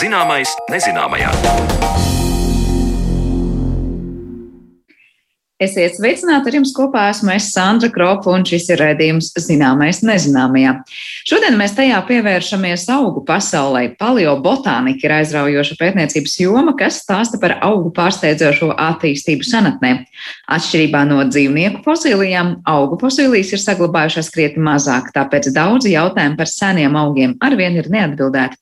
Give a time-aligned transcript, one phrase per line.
[0.00, 1.28] Zināmais nezināmajā.
[5.60, 7.02] Esiet sveicināti ar jums kopā.
[7.12, 10.78] Esmu es Sandra Kropa un šis ir redzījums Zināmais nezināmajā.
[11.30, 13.92] Šodien mēs tajā pievēršamies augu pasaulē.
[14.00, 19.92] Paleobotānika ir aizraujoša pētniecības joma, kas stāsta par augu pārsteidzošo attīstību senatnē.
[20.50, 26.98] Atšķirībā no dzīvnieku fosilijām, augu fosilijas ir saglabājušās krietni mazāk, tāpēc daudzi jautājumi par seniem
[26.98, 28.58] augiem arvien ir neatbildēti.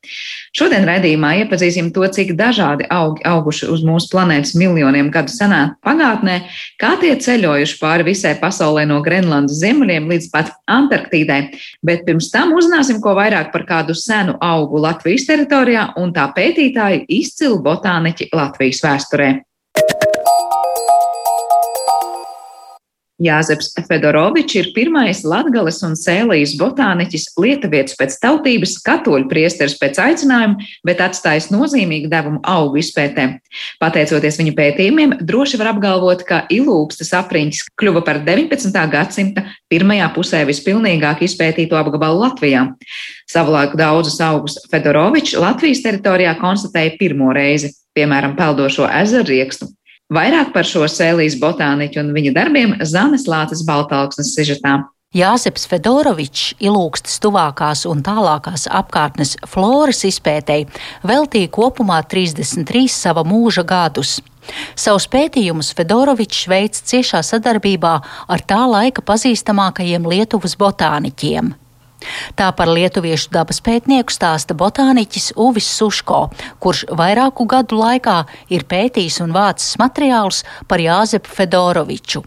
[0.60, 6.42] Šodien redzījumā iepazīsim to, cik dažādi augi auguši uz mūsu planētas miljoniem gadu senā pagātnē,
[6.76, 11.40] kā tie ceļojuši pāri visai pasaulē no Grenlandes ziemeļiem līdz pat Antarktīdai.
[11.80, 17.04] Bet pirms tam uzzināsim ko vairāk par kādu senu augu Latvijas teritorijā un tā pētītāju
[17.18, 19.30] izcilu botāniķi Latvijas vēsturē.
[23.19, 30.69] Jāzeps Fedorovičs ir pirmais Latgales un Sēlijas botāniķis, lietuvietis pēc tautības, katoļu priesteris pēc aicinājuma,
[30.87, 33.27] bet atstājis nozīmīgu devumu augu izpētē.
[33.83, 38.79] Pateicoties viņa pētījumiem, droši var apgalvot, ka ilūgstas apriņķis kļuva par 19.
[38.93, 42.69] gadsimta pirmajā pusē vispilnīgāk izpētīto apgabalu Latvijā.
[43.27, 49.73] Savulaik daudzus augus Fedorovičs Latvijas teritorijā konstatēja pirmo reizi, piemēram, peldošo ezeru riekstu.
[50.09, 54.78] Vairāk par šo sēlijas botāniķu un viņa darbiem Zanes Lācis Baltalksnes sižetā.
[55.12, 60.66] Jāzeps Fedorovičs ilūgstas tuvākās un tālākās apkārtnes floras izpētēji
[61.09, 64.19] veltīja kopumā 33 sava mūža gadus.
[64.72, 67.94] Savus pētījumus Fedorovičs veids ciešā sadarbībā
[68.32, 71.53] ar tā laika pazīstamākajiem Lietuvas botāniķiem.
[72.38, 76.31] Tā par lietuviešu dabas pētnieku stāsta botāniķis Uvis Suško,
[76.62, 78.19] kurš vairāku gadu laikā
[78.55, 82.21] ir pētījis un vācis materiālus par Jāzepu Fedoroviču.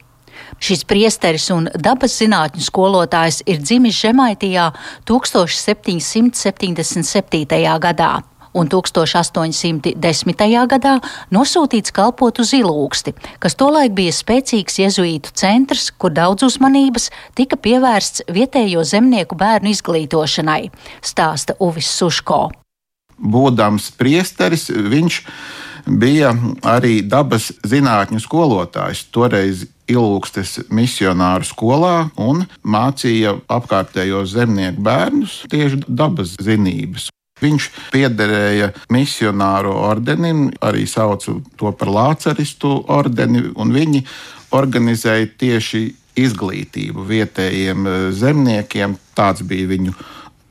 [0.62, 4.72] Šis priesteris un dabas zinātņu skolotājs ir dzimis Žemaitijā
[5.10, 7.80] 1777.
[7.88, 8.14] gadā
[8.54, 10.34] un 1810.
[10.72, 10.96] gadā
[11.32, 18.28] nosūtīts kalpot uz Ilūgsti, kas tolaik bija spēcīgs jezuītu centrs, kur daudz uzmanības tika pievērsts
[18.32, 20.70] vietējo zemnieku bērnu izglītošanai,
[21.02, 22.50] stāsta Uvis Suško.
[23.22, 25.22] Būdams priesteris, viņš
[25.86, 26.32] bija
[26.66, 29.06] arī dabas zinātņu skolotājs.
[29.14, 37.10] Toreiz Ilūgstes misionāru skolā un mācīja apkārtējos zemnieku bērnus tieši dabas zinības.
[37.42, 44.04] Viņš piederēja misionāru ordenim, arī saucu to par lācaristu ordeni, un viņi
[44.54, 45.84] organizēja tieši
[46.22, 48.98] izglītību vietējiem eh, zemniekiem.
[49.18, 49.96] Tāds bija viņu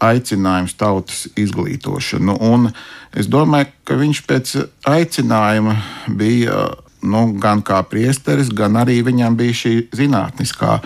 [0.01, 2.39] aicinājums tautas izglītošanu.
[2.41, 2.71] Un
[3.13, 4.55] es domāju, ka viņš pēc
[4.89, 5.77] aicinājuma
[6.17, 6.63] bija
[7.03, 10.79] nu, gan kā priesteris, gan arī viņam bija šī zinātniskā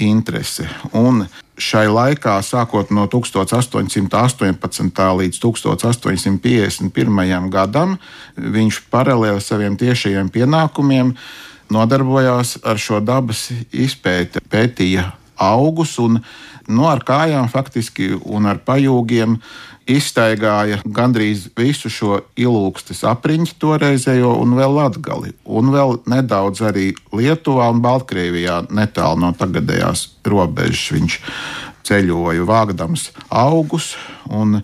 [0.00, 0.68] interese.
[0.96, 1.26] Un
[1.60, 5.04] šai laikā, sākot no 1818.
[5.20, 7.50] līdz 1851.
[7.52, 7.98] gadam,
[8.36, 11.14] viņš paralēli saviem tiešajiem pienākumiem
[11.70, 16.12] nodarbojās ar šo dabas izpēti, pētīja augus un
[16.70, 19.40] no nu, ar kājām faktiski un ar pajūgiem
[19.90, 27.70] izstaigāja gandrīz visu šo ilūgstes apriņķi toreizējo un vēl latgali, un vēl nedaudz arī Lietuvā
[27.74, 31.20] un Baltkrievijā netālu no tagadējās robežas viņš
[31.90, 33.94] ceļoja vāgdams augus
[34.30, 34.60] un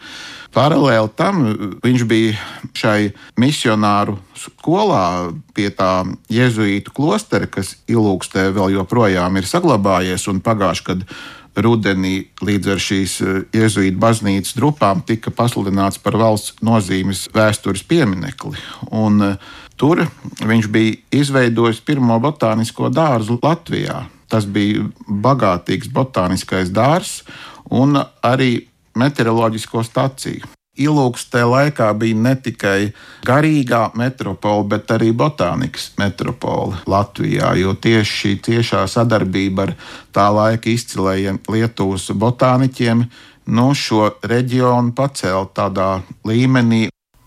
[0.56, 1.42] Paralēli tam
[1.84, 2.36] viņš bija
[2.72, 10.24] šai misionāru skolā pie tā jēzuītu klostera, kas ilūkstē vēl joprojām ir saglabājies.
[10.32, 11.10] Un pagājuši gadu
[11.56, 18.56] rudenī līdz ar šīs eh, jēzuītu baznīcas drupām tika pasludināts par valsts nozīmes vēstures pieminekli.
[18.92, 19.36] Un, eh,
[19.76, 20.04] tur
[20.42, 24.04] viņš bija izveidojis pirmo botānisko dārzu Latvijā.
[24.28, 27.22] Tas bija bagātīgs botāniskais dārzs
[27.70, 30.56] un arī meteoroloģisko staciju.
[30.76, 32.90] Ilūks tajā laikā bija ne tikai
[33.26, 37.54] garīgā metropole, bet arī botānikas metropole Latvijā.
[37.60, 39.76] Jo tieši šī tiešā sadarbība ar
[40.12, 43.06] tā laika izcilējiem Lietuvas botāniķiem
[43.46, 45.90] nu, šo reģionu pacēla tādā
[46.26, 46.86] līmenī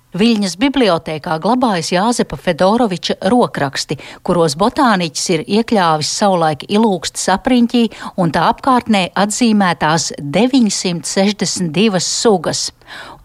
[0.09, 7.81] Viļņas bibliotēkā glabājas Jāzepa Fedoroviča rokraksti, kuros botāniķis ir iekļāvis savulaik ilūgstas apriņķī
[8.17, 12.63] un tā apkārtnē atzīmētās 962 sugas.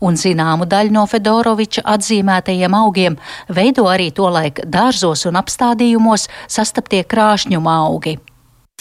[0.05, 3.17] Un zināmu daļu no Fedoroviča atzīmētajiem augiem
[3.49, 8.19] veido arī tolaik dārzos un apstādījumos sastaptie krāšņuma augi.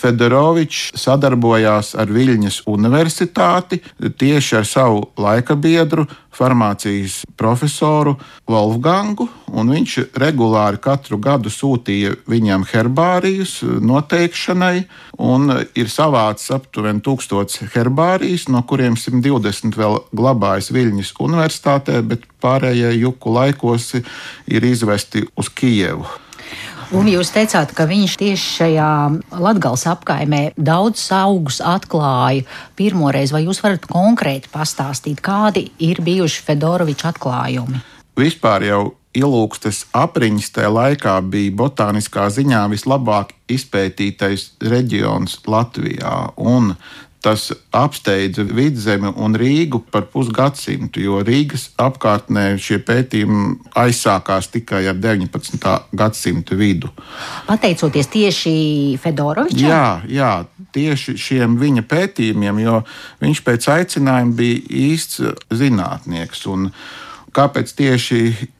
[0.04, 3.80] Fedorovičs sadarbojās ar Viļņas Universitāti
[4.20, 6.04] tieši ar savu laika biedru,
[6.34, 8.16] farmācijas profesoru
[8.50, 14.84] Wolfgangu, un viņš regulāri katru gadu sūtīja viņam herbārijus noteikšanai,
[15.24, 22.92] un ir savācis aptuveni tūkstots herbārijas, no kuriem 120 vēl glabājas Viļņas Universitātē, bet pārējie
[22.98, 26.10] juku laikos ir izvesti uz Kijevu.
[26.94, 28.90] Un jūs teicāt, ka viņš tieši šajā
[29.42, 32.46] Latvijas apkaimē daudz augus atklāja
[32.78, 33.34] pirmoreiz.
[33.34, 37.82] Vai jūs varat konkrēti pastāstīt, kādi ir bijuši Fedoroviča atklājumi?
[38.20, 46.16] Vispār jau Ilūgstes apriņas tajā laikā bija botāniskā ziņā vislabāk izpētītais reģions Latvijā.
[46.38, 46.76] Un
[47.24, 54.98] tas apsteidza vidzemi un Rīgu par pusgadsimtu, jo Rīgas apkārtnē šie pētījumi aizsākās tikai ar
[55.00, 55.70] 19.
[55.96, 56.92] gadsimta vidu.
[57.48, 58.56] Pateicoties tieši
[59.00, 59.70] Fedorovičam?
[59.70, 60.34] Jā, jā,
[60.76, 62.82] tieši šiem viņa pētījumiem, jo
[63.24, 64.60] viņš pēc aicinājuma bija
[64.90, 65.24] īsts
[65.56, 66.44] zinātnieks.
[67.34, 68.20] Kāpēc tieši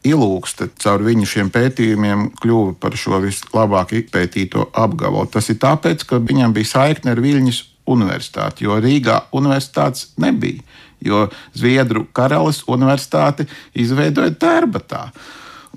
[0.10, 5.28] ilūkste caur viņu šiem pētījumiem kļuva par šo vislabāk izpētīto apgabalu?
[5.36, 7.60] Tas ir tāpēc, ka viņam bija saikne ar Viļņas
[7.90, 10.64] universitāti, jo Rīgā universitātes nebija.
[11.04, 13.44] Jo Zviedru karalis universitāti
[13.76, 15.10] izveidoja Tērbatā.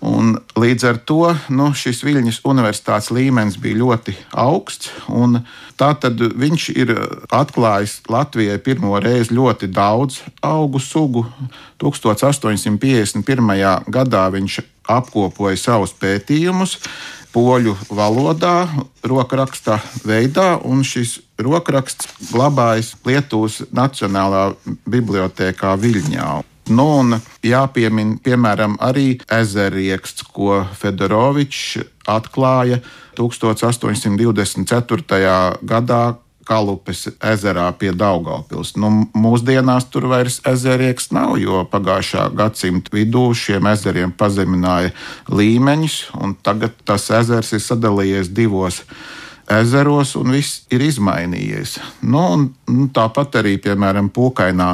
[0.04, 4.92] Un līdz ar to nu, šis Viļņas universitātes līmenis bija ļoti augsts.
[5.80, 6.92] Tātad viņš ir
[7.32, 11.24] atklājis Latvijai pirmo reizi ļoti daudz augu sugu.
[11.80, 13.24] 1851.
[13.88, 16.76] gadā viņš apkopoja savus pētījumus
[17.36, 18.64] poļu valodā,
[19.04, 24.54] rokrakstā veidā, un šis rokraksts glabājas Lietuvas Nacionālā
[24.88, 26.42] bibliotekā Viļņā.
[26.66, 31.78] Nu, un jāpiemina, piemēram, arī ezerieksts, ko Fedorovičs
[32.10, 32.80] atklāja
[33.18, 35.58] 1824.
[35.62, 36.16] gadā
[36.46, 38.76] Kalupes ezerā pie Daugaupils.
[38.78, 44.92] Nu, mūsdienās tur vairs ezerieks nav, jo pagājušā gadsimta vidū šiem ezeriem pazemināja
[45.26, 48.84] līmeņus, un tagad tas ezers ir sadalījies divos
[49.50, 51.78] ezeros, un viss ir izmainījies.
[52.02, 54.70] Nu, un, nu, tāpat arī, piemēram, Pūkainā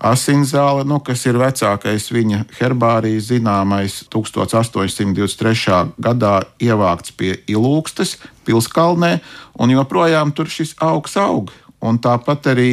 [0.00, 5.92] Asinzāle, nu, kas ir vecākais viņa herbārijas, zināmais 1823.
[6.00, 8.16] gadā ievākts pie Ilūkstes,
[8.48, 9.18] Pilskalnē,
[9.60, 11.52] un joprojām tur šis augs aug.
[11.84, 12.70] Un tāpat arī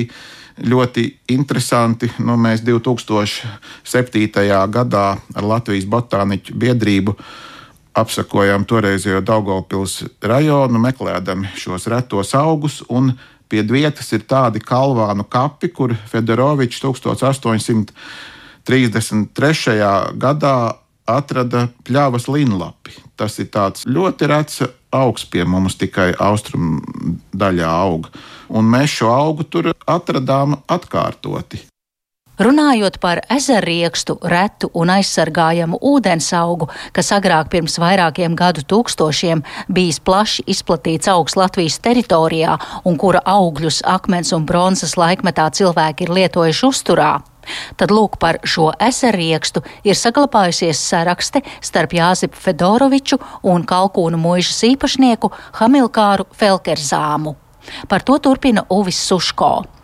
[0.64, 1.04] ļoti
[1.36, 4.32] interesanti, nu, mēs 2007.
[4.72, 7.18] gadā ar Latvijas botāniķu biedrību
[7.98, 12.82] apsakojām toreizējo Daugopils rajonu, meklējami šos retos augus
[13.48, 17.88] Pie vietas ir tādi kalvānu kapi, kur Fedorovičs 1833.
[20.20, 20.76] gadā
[21.08, 22.92] atrada pļāvas linlapi.
[23.16, 23.48] Tas ir
[23.88, 24.62] ļoti rets
[24.92, 26.82] augs pie mums, tikai austrumu
[27.32, 28.08] daļā aug.
[28.50, 31.58] Un mēs šo augu tur atradām atkārtoti.
[32.38, 39.42] Runājot par ezerriekstu, retu un aizsargājamu ūdensaugu, kas agrāk pirms vairākiem gadu tūkstošiem
[39.74, 46.14] bijis plaši izplatīts augs Latvijas teritorijā un kura augļus akmens un bronzas laikmetā cilvēki ir
[46.20, 47.16] lietojuši uzturā.
[47.80, 53.18] Tad lūk par šo ezerriekstu ir saglabājusies sarakste starp Jāzipu Fedoroviču
[53.50, 57.34] un Kalkūnu mūžas īpašnieku Hamilkāru Felkerzāmu.
[57.90, 59.77] Par to turpina Uvis Suško.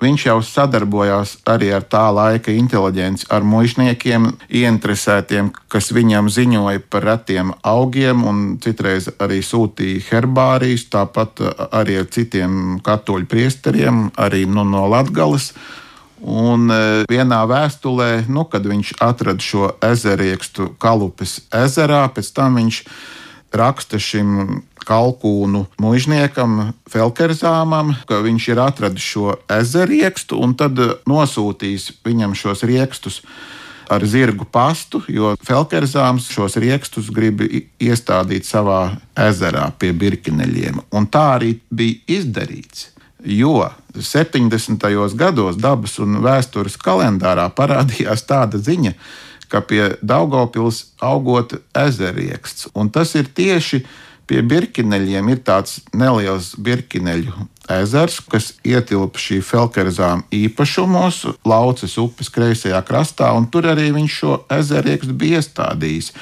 [0.00, 7.04] Viņš jau sadarbojās arī ar tā laika inteliģenci, ar mužniekiem, ieinteresētiem, kas viņam ziņoja par
[7.04, 14.64] retiem augiem, un citreiz arī sūtīja herbārijas, tāpat arī ar citiem katoļu priesteriem, arī nu,
[14.64, 15.52] no Latgales.
[16.20, 22.82] Un e, vienā vēstulē, nu, kad viņš atrada šo ezeriekstu Kalupes ezerā, pēc tam viņš
[23.52, 32.36] raksta šim kalkūnu mužniekam, Felkerzāmam, ka viņš ir atradis šo ezeriekstu un tad nosūtījis viņam
[32.38, 33.20] šos riekstus
[33.90, 37.42] ar zirgu pastu, jo Felkerzāms šos riekstus grib
[37.82, 40.84] iestādīt savā ezerā pie birkineļiem.
[40.94, 42.90] Un tā arī bija izdarīts.
[43.20, 43.66] Jo
[43.98, 44.86] 70.
[45.18, 48.94] gados dabas un vēstures kalendārā parādījās tāda ziņa,
[49.50, 52.70] ka pie Daugopils augot ezerieksts.
[52.74, 53.82] Un tas ir tieši
[54.30, 57.32] Pie birkineļiem ir tāds neliels birkineļu
[57.70, 64.36] ezers, kas ietilpa šī Felkerzām īpašumos, Lauces upes kreisajā krastā, un tur arī viņš šo
[64.54, 66.12] ezeriekstu bija iestādījis.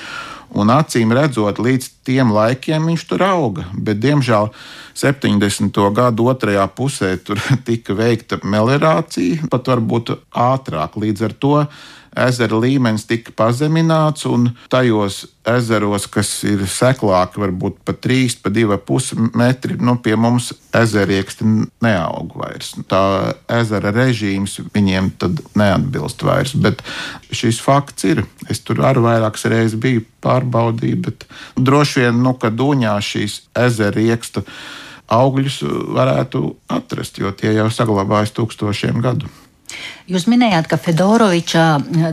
[0.56, 3.66] Un acīm redzot, līdz tiem laikiem viņš tur auga.
[3.76, 4.48] Bet, diemžēl,
[4.96, 5.76] 70.
[5.92, 10.96] gada otrajā pusē tur tika veikta melirācija, pat varbūt ātrāk.
[10.96, 11.54] Līdz ar to
[12.16, 19.36] ezera līmenis tika pazemināts, un tajos ezeros, kas ir seklāki, varbūt pat 3, pat 2,5
[19.38, 21.46] metri, nu, pie mums ezerieksti
[21.84, 22.74] neaug vairs.
[22.90, 23.02] Tā
[23.60, 26.54] ezera režīms viņiem tad neatbilst vairs.
[26.58, 26.82] Bet
[27.32, 28.24] šis fakts ir.
[28.50, 34.44] Es tur arī vairākas reizes biju pārbaudījis, bet droši vien, nu, ka Duņā šīs ezeriekstu
[35.08, 35.62] augļus
[35.96, 39.30] varētu atrast, jo tie jau saglabājas tūkstošiem gadu.
[40.08, 41.64] Jūs minējāt, ka Fedoroviča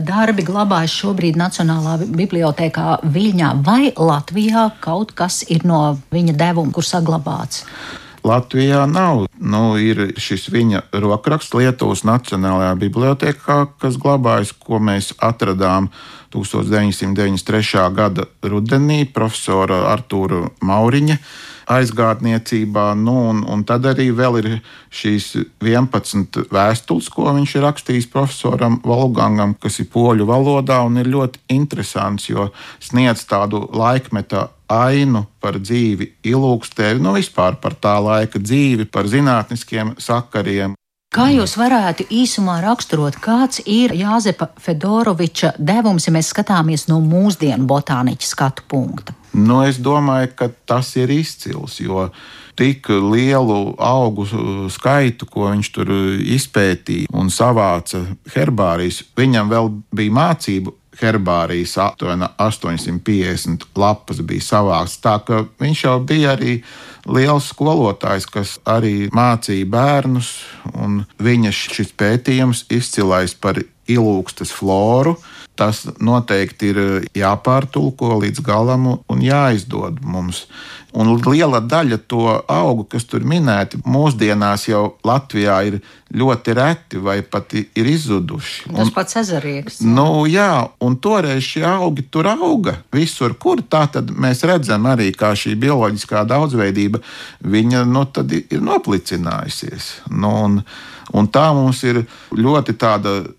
[0.04, 3.52] darbi glabājas šobrīd Nacionālā bibliotekā Viļņā.
[3.64, 7.64] Vai Latvijā kaut kas ir no viņa devuma, kur saglabāts?
[8.26, 9.26] Latvijā nav.
[9.38, 15.88] Nu, ir šis viņa rokraksts Lietuvas Nacionālajā bibliotekā, kas glabājas, ko mēs atradām
[16.34, 17.84] 1993.
[17.94, 21.20] gada rudenī profesora Artūra Mauriņa
[21.66, 22.86] aizgādniecībā.
[22.98, 24.48] Nu, un, un tad arī ir
[24.90, 25.32] šīs
[25.62, 31.42] 11 vēstules, ko viņš ir rakstījis profesoram Volgangam, kas ir poļu valodā un ir ļoti
[31.48, 38.88] interesants, jo sniedz tādu laikmeta ainu par dzīvi ilūkstē, nu vispār par tā laika dzīvi,
[38.90, 40.74] par zinātniskiem sakariem.
[41.16, 47.64] Kā jūs varētu īsumā raksturot, kāds ir Jāzepa Fedoroviča devums, ja mēs skatāmies no mūsdienu
[47.64, 49.14] botāniķa skatu punkta?
[49.32, 52.10] Nu, es domāju, ka tas ir izcils, jo
[52.60, 54.28] tik lielu augu
[54.68, 55.94] skaitu, ko viņš tur
[56.36, 58.02] izpētīja un savāca
[58.36, 64.98] herbārijas, viņam vēl bija mācību herbārijas aptuveni 850 lapas bija savāks.
[65.02, 66.58] Tā ka viņš jau bija arī
[67.06, 70.32] liels skolotājs, kas arī mācīja bērnus,
[70.74, 75.16] un viņa šis pētījums izcilais par ilūgstas floru.
[75.56, 76.80] Tas noteikti ir
[77.16, 80.44] jāpārtulko līdz galam un jāizdod mums.
[80.96, 85.78] Un liela daļa to augu, kas tur minēti, mūsdienās jau Latvijā ir
[86.16, 88.70] ļoti reti vai pat ir izzuduši.
[88.70, 89.82] Tas un, pats ezerieks.
[89.84, 95.10] Nu, jā, un toreiz šie augi tur auga visur, kur tā tad mēs redzam arī,
[95.12, 97.02] kā šī bioloģiskā daudzveidība,
[97.44, 98.06] viņa nu,
[98.40, 99.94] ir noplicinājusies.
[100.10, 100.60] Nu, un,
[101.14, 102.00] Un tā mums ir
[102.34, 102.74] ļoti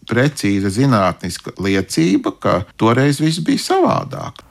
[0.08, 4.47] precīza zinātniska liecība, ka toreiz viss bija savādāk.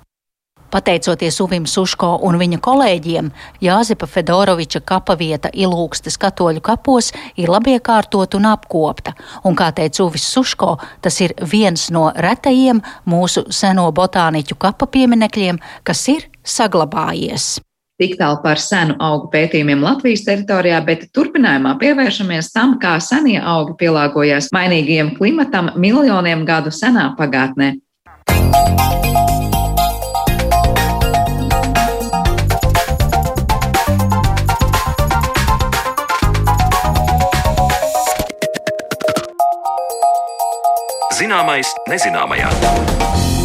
[0.71, 3.31] Pateicoties Uvim Suško un viņa kolēģiem,
[3.63, 10.77] Jāzepa Fedoroviča kapavieta Ilūgstes katoļu kapos ir labiekārtot un apkopta, un, kā teica Uvis Suško,
[11.01, 17.57] tas ir viens no retajiem mūsu seno botāniķu kapa pieminekļiem, kas ir saglabājies.
[17.97, 23.73] Tik tālu par senu augu pētījumiem Latvijas teritorijā, bet turpinājumā pievēršamies tam, kā senie augi
[23.81, 27.73] pielāgojās mainīgajam klimatam miljoniem gadu senā pagātnē.
[41.17, 43.36] Zināmais nezināmajā.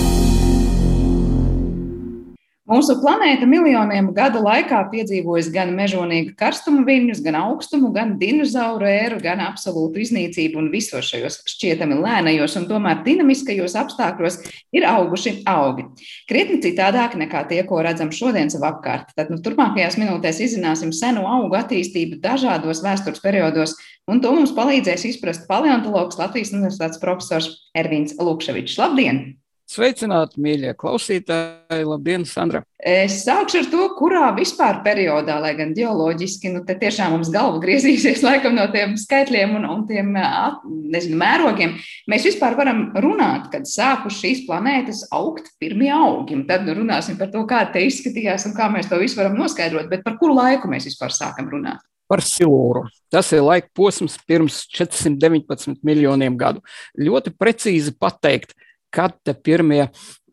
[2.71, 9.17] Mūsu planēta miljoniem gadu laikā piedzīvojusi gan mežonīgu karstumu viļņus, gan augstumu, gan dinozauru ēru,
[9.19, 14.39] gan absolūtu iznīcību un visos šajos šķietami lēnajos un tomēr dinamiskajos apstākļos
[14.71, 15.89] ir auguši augi.
[16.31, 19.11] Krietni citādāk nekā tie, ko redzam šodien sev apkārt.
[19.19, 23.75] Tad nu, turpmākajās minūtēs izzināsim senu augu attīstību dažādos vēstures periodos,
[24.07, 28.79] un to mums palīdzēs izprast paleontologs Latvijas Universitātes profesors Ervīns Lukševičs.
[28.79, 29.40] Labdien!
[29.71, 31.85] Sveicināti, mīļie klausītāji!
[31.87, 32.59] Labdien, Sandra!
[32.75, 37.61] Es sākšu ar to, kurā vispār periodā, lai gan geoloģiski, nu, te tiešām mums galva
[37.63, 41.77] griezīsies laikam no tiem skaitļiem un, un tiem nezinu, mērogiem.
[42.11, 46.35] Mēs vispār varam runāt, kad sākuši šīs planētas augt pirmie augi.
[46.41, 49.39] Un tad nu, runāsim par to, kā te izskatījās un kā mēs to visu varam
[49.39, 49.87] noskaidrot.
[49.93, 51.79] Bet par kuru laiku mēs vispār sākam runāt?
[52.11, 52.81] par silūru.
[53.07, 56.59] Tas ir laika posms pirms 419 miljoniem gadu.
[56.99, 58.51] Ļoti precīzi pateikt,
[58.93, 59.85] kad te pirmie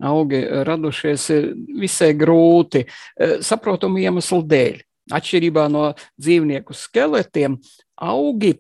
[0.05, 1.49] augi radušies, ir
[1.81, 4.81] visai grūti e, saprotamu iemeslu dēļ.
[5.19, 5.85] Atšķirībā no
[6.21, 7.57] dzīvnieku skeletiem,
[8.05, 8.59] augi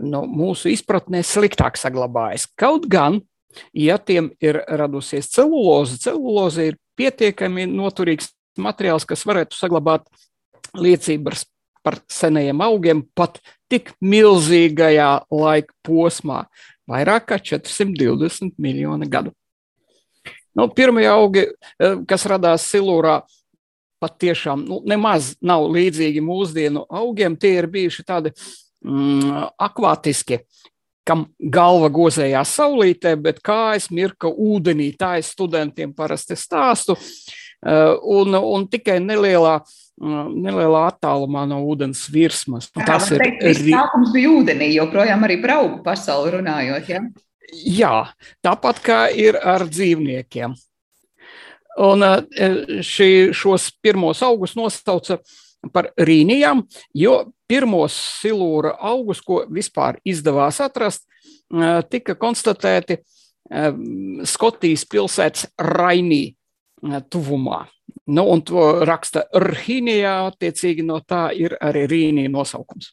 [0.00, 2.46] no mūsu izpratnē sliktāk saglabājas.
[2.58, 3.20] Kaut gan,
[3.76, 10.08] ja tiem ir radusies celuloze, celuloze ir pietiekami noturīgs materiāls, kas varētu saglabāt
[10.76, 11.44] liecības
[11.86, 13.38] par senajiem augiem pat
[13.70, 16.46] tik milzīgajā laika posmā
[16.90, 19.32] vairāk kā 420 miljoni gadu.
[20.56, 21.44] Nu, pirmie augi,
[21.80, 23.20] eh, kas radās silūrā,
[24.00, 27.36] patiešām nu, nemaz nav līdzīgi mūsdienu augiem.
[27.36, 28.32] Tie ir bijuši tādi
[28.84, 30.40] mm, akvātiski,
[31.06, 34.90] kam galva gozējās saulītē, bet kājas mirka ūdenī.
[34.98, 36.96] Tā es studentiem parasti stāstu.
[37.66, 42.68] Eh, un, un tikai nelielā uh, nelielā attālumā no ūdens virsmas.
[42.72, 43.72] Tā, tas ir ri...
[43.72, 46.90] sākums bija ūdenī, joprojām arī par augu pasauli runājot.
[46.92, 47.02] Ja?
[47.56, 47.96] Jā,
[48.44, 50.56] tāpat kā ir ar dzīvniekiem.
[51.86, 52.04] Un
[52.84, 55.18] šī, šos pirmos augus nosauca
[55.72, 56.62] par rīnijām,
[56.96, 61.04] jo pirmos silūra augus, ko vispār izdevās atrast,
[61.92, 63.00] tika konstatēti
[64.26, 66.34] Skotijas pilsētas Rainī
[67.12, 67.66] tuvumā.
[68.06, 72.92] Nu, un to raksta Rhīnijā, attiecīgi no tā ir arī Rīnija nosaukums.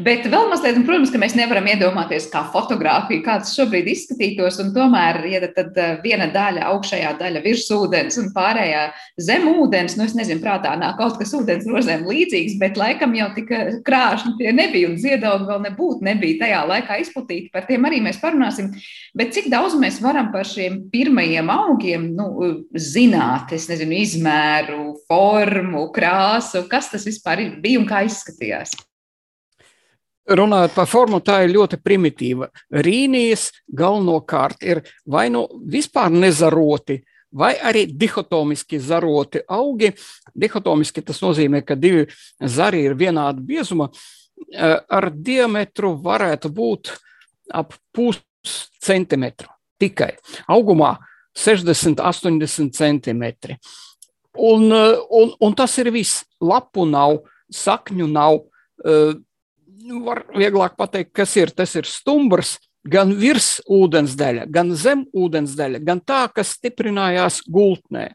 [0.00, 4.58] Bet vēl mazliet, un, protams, mēs nevaram iedomāties, kā fotografija, kā tas šobrīd izskatītos.
[4.74, 8.86] Tomēr, ja tad eh, viena daļa, augšējā daļa virs ūdens un pārējā
[9.20, 13.30] zem ūdens, nu es nezinu, prātā nāk kaut kas ūdens rozēm līdzīgs, bet laikam jau
[13.36, 13.52] tik
[13.86, 17.50] krāšņi tie nebija un ziedaugi vēl nebūtu nebija tajā laikā izplatīti.
[17.54, 18.72] Par tiem arī mēs parunāsim.
[19.16, 25.88] Bet cik daudz mēs varam par šiem pirmajiem augiem nu, zināt, es nezinu, izmēru, formu,
[25.94, 28.76] krāsu, kas tas vispār bija un kā izskatījās?
[30.30, 32.46] Runājot par formu, tā ir ļoti primitīva.
[32.70, 37.00] Rīnijas galvenokārt ir vai nu vispār nezaroti,
[37.34, 39.90] vai arī dihotomiski zaroti augi.
[40.34, 42.06] Dihotomiski tas nozīmē, ka divi
[42.46, 43.88] zari ir vienāda biezuma.
[44.54, 46.92] Eh, ar diametru varētu būt
[47.52, 49.50] ap puscentimetru
[49.82, 50.14] tikai.
[50.48, 50.94] Augumā
[51.36, 53.58] 60, 80 centimetri.
[54.38, 56.24] Un, eh, un, un tas ir viss.
[56.40, 57.18] Lapu nav,
[57.50, 58.40] sakņu nav.
[59.80, 61.52] Nu, var vieglāk pateikt, kas ir.
[61.56, 67.40] Tas ir stumbrs, gan virs ūdens daļa, gan zem ūdens daļa, gan tā, kas stiprinājās
[67.48, 68.10] gultnē.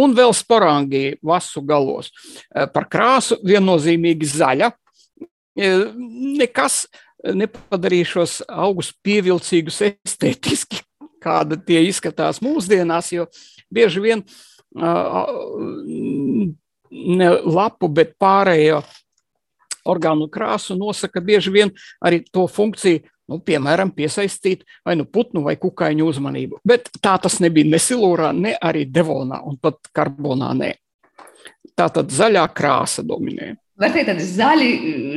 [0.00, 2.10] Un vēl sporāngī vasu galos.
[2.54, 4.72] Eh, par krāsu viennozīmīgi zaļa.
[5.58, 5.84] Eh,
[6.40, 6.86] nekas
[7.24, 10.82] nepadarīja šos augus pievilcīgus estētiski,
[11.24, 13.26] kāda tie izskatās mūsdienās, jo
[13.74, 14.24] bieži vien
[16.88, 18.82] ne lapu, bet pārējo
[19.88, 21.72] orgānu krāsu nosaka bieži vien
[22.04, 26.60] arī to funkciju, nu, piemēram, piesaistīt vai nu putnu vai kukaiņu uzmanību.
[26.66, 30.52] Bet tā tas nebija ne silūrā, ne arī devonā un pat karbonā.
[30.58, 30.74] Nē.
[31.78, 33.54] Tā tad zaļā krāsa dominē.
[33.78, 34.70] Var teikt, tādi zaļi,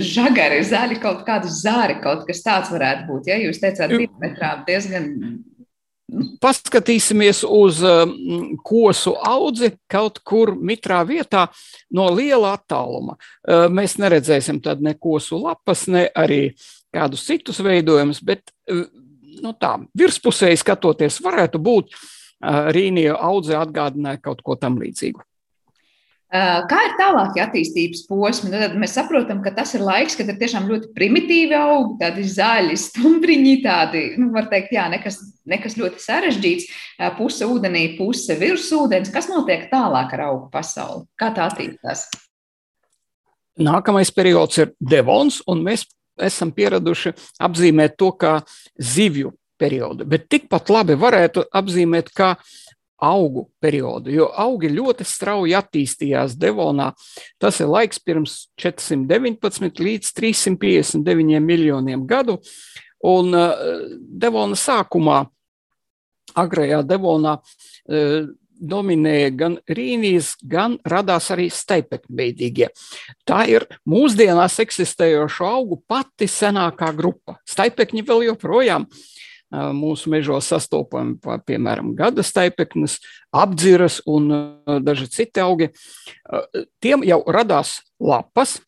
[0.06, 3.32] žagari, zaļi kaut kādi zāri, kaut kas tāds varētu būt.
[3.32, 5.08] Ja jūs teicāt, diametrā diezgan
[6.44, 8.12] Paskatīsimies uz um,
[8.68, 11.46] kosu audzi kaut kur mitrā vietā
[11.96, 13.16] no liela attāluma.
[13.16, 16.42] Uh, mēs neredzēsim tad ne kosu lapas, ne arī
[16.92, 18.84] kādus citus veidojumus, bet uh,
[19.42, 21.96] nu tā, virspusēji skatoties, varētu būt
[22.42, 25.22] rīnija audze atgādināja kaut ko tam līdzīgu.
[26.32, 28.54] Kā ir tālākie attīstības posmi?
[28.54, 32.24] Nu, tad mēs saprotam, ka tas ir laiks, kad ir tiešām ļoti primitīvi augi, tādi
[32.32, 35.20] zaļi, stumbriņi, tādi, nu, var teikt, jā, nekas,
[35.52, 36.70] nekas ļoti sarežģīts.
[37.18, 39.12] Puse ūdenī, puse virs ūdens.
[39.12, 41.04] Kas notiek tālāk ar augu pasauli?
[41.20, 42.08] Kā tā attīstās?
[43.60, 45.84] Nākamais periods ir devons, un mēs
[46.16, 47.12] esam pieraduši
[47.44, 48.38] apzīmēt to kā
[48.80, 50.08] zivju periodu.
[50.08, 52.38] Bet tikpat labi varētu apzīmēt kā
[53.02, 56.92] augu periodu, jo augi ļoti strauji attīstījās Devonā.
[57.42, 62.38] Tas ir laiks pirms 419 līdz 359 miljoniem gadu.
[63.02, 63.56] Un uh,
[63.98, 65.24] Devona sākumā,
[66.38, 68.30] agrajā Devonā, uh,
[68.62, 72.68] dominēja gan rīnijas, gan radās arī steipekļveidīgie.
[73.26, 77.40] Tā ir mūsdienās eksistējošo augu pati senākā grupa.
[77.50, 79.02] Steipekļi vēl joprojām uh,
[79.52, 82.98] mūsu mežos sastopami, piemēram, gada staipeknes,
[83.36, 84.32] apdziras un
[84.86, 85.70] daži citi augi.
[86.84, 88.60] Tiem jau radās lapas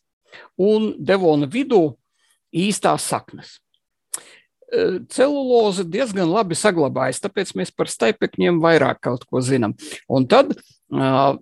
[0.60, 1.96] un devona vidū
[2.54, 3.60] īstās saknes.
[5.14, 9.76] Celuloze diezgan labi saglabājas, tāpēc mēs par staipekņiem vairāk kaut ko zinām.
[10.10, 10.56] Un tad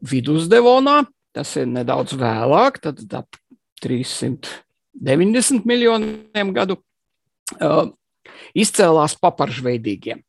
[0.04, 3.40] vidusdevonā, tas ir nedaudz vēlāk, tad ap
[3.82, 6.78] 390 miljoniem gadu,
[8.58, 10.22] izcēlās paparžveidīgiem.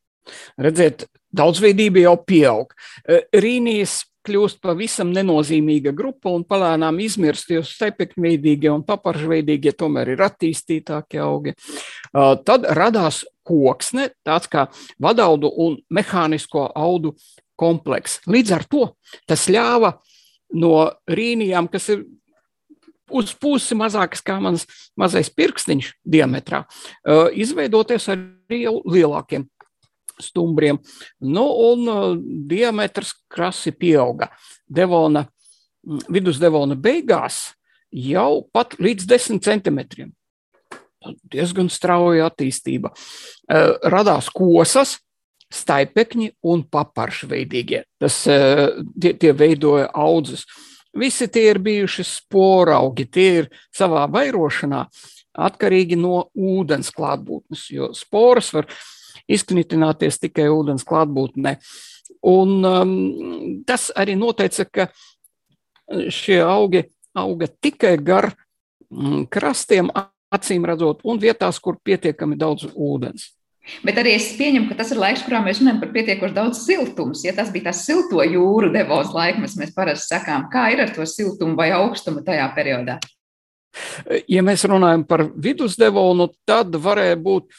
[0.62, 2.72] Redziet, daudzveidība jau pieaug.
[3.02, 10.22] E, Rīnijas kļūst pavisam nenozīmīga grupa un palēnām izmirst, jo stepekveidīgie un paparžveidīgie tomēr ir
[10.28, 11.56] attīstītākie augi.
[11.56, 14.68] E, tad radās koksne, tāds kā
[15.02, 17.16] vadaudu un mehānisko audu
[17.58, 18.22] komplekss.
[18.30, 18.86] Līdz ar to
[19.28, 19.96] tas ļāva
[20.58, 20.76] no
[21.10, 22.04] rīnijām, kas ir
[23.12, 24.66] uz pusi mazākas kā mans
[24.98, 26.64] mazais pirkstiņš diametrā,
[27.36, 29.46] izveidoties arī jau lielākiem
[30.22, 30.78] stumbriem.
[31.24, 34.28] Nu, un diametrs krasi pieauga.
[34.68, 35.24] Devona,
[36.12, 37.52] vidusdevona beigās
[37.92, 40.12] jau pat līdz 10 centimetriem.
[41.32, 42.92] Diezgan strauja attīstība.
[43.90, 45.00] Radās kosas,
[45.52, 47.82] staipekņi un paparšveidīgie.
[48.00, 50.46] Tas tie, tie veidoja audzes.
[50.98, 54.84] Visi tie ir bijuši sporaugi, tie ir savā vairošanā
[55.32, 58.68] atkarīgi no ūdens klātbūtnes, jo sporas var
[59.30, 61.56] izknitināties tikai ūdens klātbūtnē.
[62.28, 62.92] Un, um,
[63.66, 64.88] tas arī noteica, ka
[66.12, 68.30] šie augi auga tikai gar
[68.90, 69.90] mm, krastiem,
[70.32, 73.30] acīm redzot, un vietās, kur pietiekami daudz ūdens.
[73.86, 77.22] Bet arī es pieņemu, ka tas ir laiks, kurā mēs runājam par pietiekoši daudz siltums.
[77.22, 81.06] Ja tas bija tas silto jūru devos laikmets, mēs parasti sakām, kā ir ar to
[81.06, 82.98] siltumu vai augstumu tajā periodā.
[84.28, 87.54] Ja mēs runājam par vidusdevonu, tad varēja būt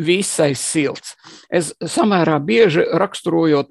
[0.00, 1.16] visai silts.
[1.50, 3.70] Es samērā bieži raksturojot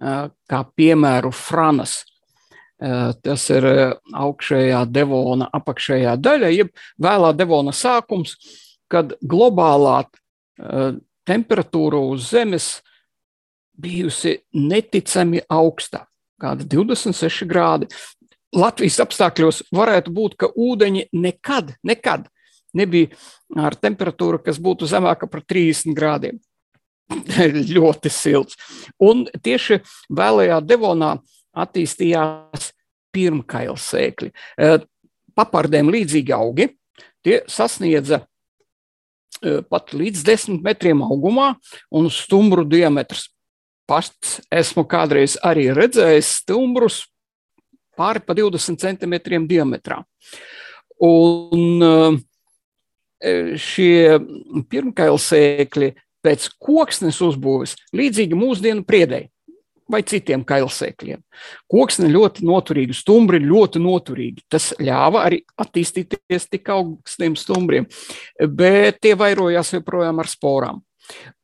[0.00, 2.02] kā piemēru Franas.
[2.80, 3.66] Tas ir
[4.16, 8.36] augšējā devona, apakšējā daļa, jeb vēlā devona sākums,
[8.90, 10.04] kad globālā
[11.28, 12.70] temperatūra uz Zemes
[13.80, 16.04] bijusi neticami augsta,
[16.40, 17.88] kāda 26 grādi.
[18.56, 22.26] Latvijas apstākļos varētu būt, ka ūdeņi nekad, nekad
[22.74, 23.10] nebija
[23.58, 26.40] ar temperatūru, kas būtu zemāka par 30 grādiem.
[27.74, 28.58] ļoti silts.
[29.02, 29.80] Un tieši
[30.14, 31.16] vēlējā devonā
[31.58, 32.70] attīstījās
[33.14, 34.30] pirmkails sēkļi.
[34.30, 34.76] E,
[35.34, 36.68] papardēm līdzīgi augi,
[37.26, 38.22] tie sasniedza
[39.70, 41.54] pat līdz 10 metriem augumā
[41.90, 43.28] un stumbru diametrs.
[43.88, 47.02] Pats esmu kādreiz arī redzējis stumbrus
[47.98, 50.02] pāri pa 20 centimetriem diametrā.
[51.00, 54.20] Un e, šie
[54.70, 55.90] pirmkailsēkļi
[56.20, 59.30] pēc koksnes uzbūves līdzīgi mūsdienu priedēji
[59.90, 61.22] vai citiem kailsēkļiem.
[61.70, 64.44] Koksne ļoti noturīga, stumbri ļoti noturīgi.
[64.50, 67.88] Tas ļāva arī attīstīties tik augstiem stumbriem,
[68.38, 70.84] bet tie vairojās joprojām ar sporām.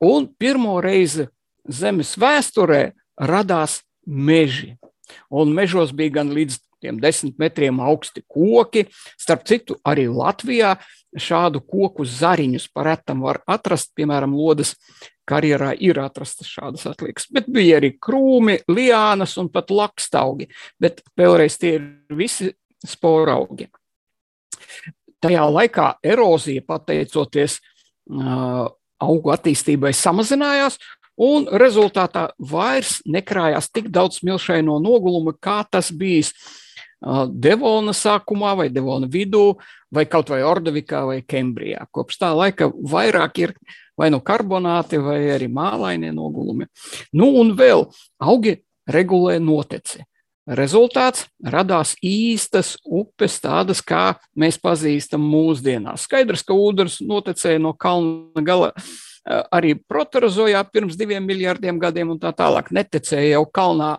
[0.04, 1.26] Un pirmo reizi
[1.66, 4.76] Zemes vēsturē radās meži.
[5.30, 8.86] Un mežos bija gan līdz tiem desmit metriem augsti koki.
[9.18, 10.76] Starp citu, arī Latvijā
[11.16, 14.74] šādu koku zariņus paretam var atrast, piemēram, lodas
[15.26, 20.48] karjerā ir atrastas šādas atliekas, bet bija arī krūmi, liānas un pat lakstaugi,
[20.80, 22.52] bet vēlreiz tie ir visi
[22.86, 23.68] sporaugi.
[25.24, 28.68] Tajā laikā erozija, pateicoties uh,
[29.02, 30.78] augu attīstībai, samazinājās,
[31.16, 36.32] un rezultātā vairs nekrājās tik daudz smilšaino nogulumu, kā tas bijis
[37.30, 39.54] Devona sākumā, vai Devona vidū,
[39.94, 41.86] vai kaut vai Ordovikā vai Kembrijā.
[41.94, 43.54] Kopš tā laika vairāk ir
[43.96, 46.66] vai nu karbonāti, vai arī mālainie nogulumi.
[47.16, 47.86] Nu, un vēl
[48.20, 48.58] augi
[48.90, 50.02] regulē noteci.
[50.46, 56.04] Rezultāts radās īstas upes, tādas kā mēs pazīstam mūsdienās.
[56.06, 58.70] Skaidrs, ka ūdens notekēja no kalna gala
[59.26, 63.96] arī proterozojā pirms diviem miljardiem gadiem, un tā tālāk netecēja jau kalnā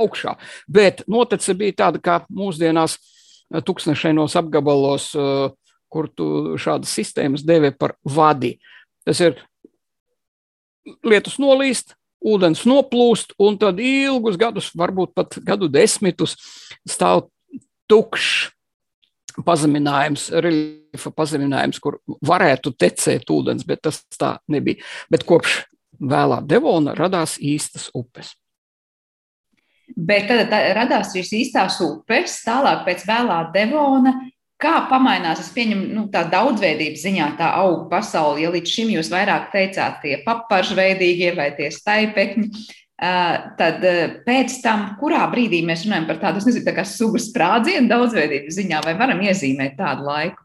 [0.00, 0.36] augšā.
[0.68, 5.50] Bet notece bija tāda kā mūsdienās eh, tūkstošainos apgabalos, eh,
[5.92, 8.56] kur tu šādas sistēmas devi par vadi.
[9.06, 9.38] Tas ir
[11.06, 16.36] lietus nolīst, ūdens noplūst, un tad ilgus gadus, varbūt pat gadu desmitus,
[16.88, 17.28] stāv
[17.90, 18.50] tukšs
[19.44, 24.82] pazeminājums, reliefa pazeminājums, kur varētu tecēt ūdens, bet tas tā nebija.
[25.10, 25.64] Bet kopš
[25.98, 28.34] vēlā devona radās īstas upes.
[29.94, 34.14] Bet tad tā, radās šīs īstās upes, tālāk pēc vēlā devona.
[34.60, 39.10] Kā pamainās, es pieņemu, nu, tā daudzveidības ziņā tā auga pasaule, ja līdz šim jūs
[39.12, 42.46] vairāk teicāt tie paparžveidīgie vai tie staipekņi,
[43.58, 43.84] tad
[44.24, 48.56] pēc tam, kurā brīdī mēs runājam par tādu, es nezinu, tā kā sugu sprādzienu daudzveidības
[48.60, 50.40] ziņā, vai varam iezīmēt tādu laiku?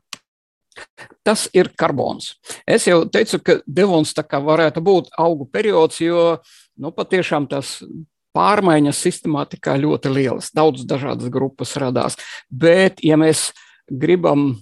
[1.23, 2.33] Tas ir karbons.
[2.67, 6.39] Es jau teicu, ka devons tā kā varētu būt augu periods, jo
[6.79, 7.77] nu, patiešām tas
[8.35, 10.51] pārmaiņas sistemātikā ļoti lielas.
[10.55, 12.17] Daudz dažādas grupas radās.
[12.49, 13.49] Bet, ja mēs
[13.89, 14.53] gribam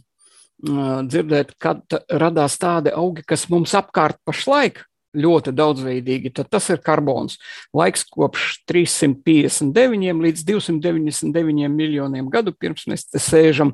[0.57, 4.81] dzirdēt, kad radās tādi augi, kas mums apkārt pašlaik
[5.17, 7.37] ļoti daudzveidīgi, tad tas ir karbons.
[7.75, 13.73] Laiks kopš 359 līdz 299 miljoniem gadu pirms mēs te sēžam.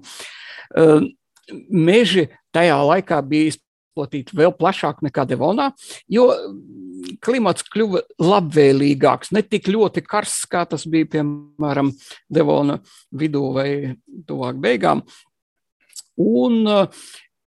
[1.70, 5.72] Meži tajā laikā bija izplatīti vēl plašāk nekā Devonā,
[6.12, 6.30] jo
[7.24, 11.92] klimats kļuva labvēlīgāks, ne tik ļoti karsts, kā tas bija piemēram
[12.32, 12.80] Devona
[13.12, 13.68] vidū vai
[14.28, 15.04] tuvāk beigām.
[16.20, 17.04] Un uh,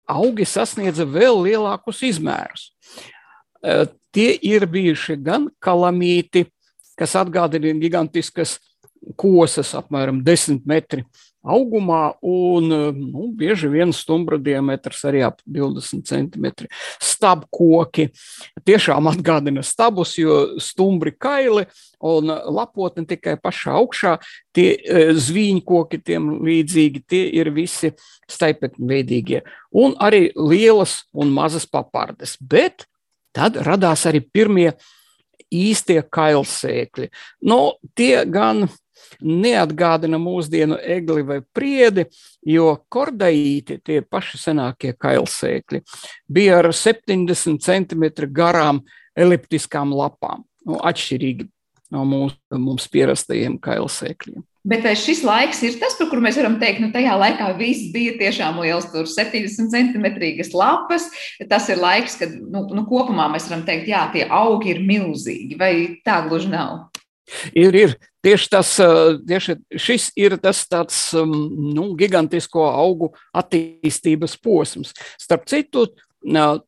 [0.09, 2.69] augi sasniedza vēl lielākus izmērus.
[3.61, 6.47] Uh, tie ir bijuši gan kalamīti,
[6.97, 8.57] kas atgādina gigantiskas
[9.19, 11.05] kosas, apmēram 10 metri
[11.45, 16.67] augumā, un nu, bieži vien stumbra diametrs arī ap 20 cm.
[17.03, 18.09] Stabkoki
[18.65, 21.67] tiešām atgādina stabus, jo stumbri kaili
[22.05, 24.17] un lapotne tikai pašā augšā.
[24.55, 27.93] Tie e, zvīņkoki tiem līdzīgi, tie ir visi
[28.31, 29.45] staipekņveidīgie.
[29.77, 32.37] Un arī lielas un mazas papardes.
[32.41, 32.87] Bet
[33.35, 34.69] Tad radās arī pirmie
[35.51, 37.09] īstie kailsēkļi.
[37.49, 38.65] Nu, tie gan
[39.21, 42.07] neatgādina mūsdienu egli vai priedi,
[42.45, 45.81] jo kordaīti, tie paši senākie kailsēkļi,
[46.27, 48.83] bija ar 70 cm garām
[49.15, 51.47] eliptiskām lapām, nu, atšķirīgi
[51.93, 54.43] no mūsu, mums pierastajiem kailsēkļiem.
[54.65, 57.91] Bet vai šis laiks ir tas, par kuru mēs varam teikt, nu, tajā laikā viss
[57.93, 61.05] bija tiešām liels, tur 70 centimetrīgas lapas.
[61.51, 65.59] Tas ir laiks, kad nu, nu, kopumā mēs varam teikt, jā, tie augi ir milzīgi,
[65.59, 65.71] vai
[66.05, 66.87] tā gluži nav?
[67.57, 67.95] Ir, ir.
[68.25, 68.71] Tieši, tas,
[69.29, 74.95] tieši šis ir tas tāds, nu, gigantisko augu attīstības posms.
[75.21, 75.85] Starp citu,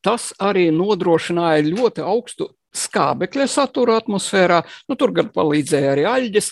[0.06, 4.62] tas arī nodrošināja ļoti augstu skābekļa saturu atmosfērā.
[4.90, 6.52] Nu, tur gan palīdzēja arī aļģes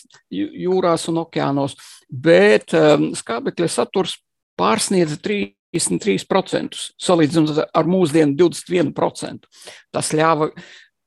[0.66, 1.78] jūrās un okeānos,
[2.10, 2.74] bet
[3.20, 4.18] skābekļa saturs
[4.60, 9.46] pārsniedza 33% salīdzinot ar mūsdienu 21%.
[9.94, 10.50] Tas ļāva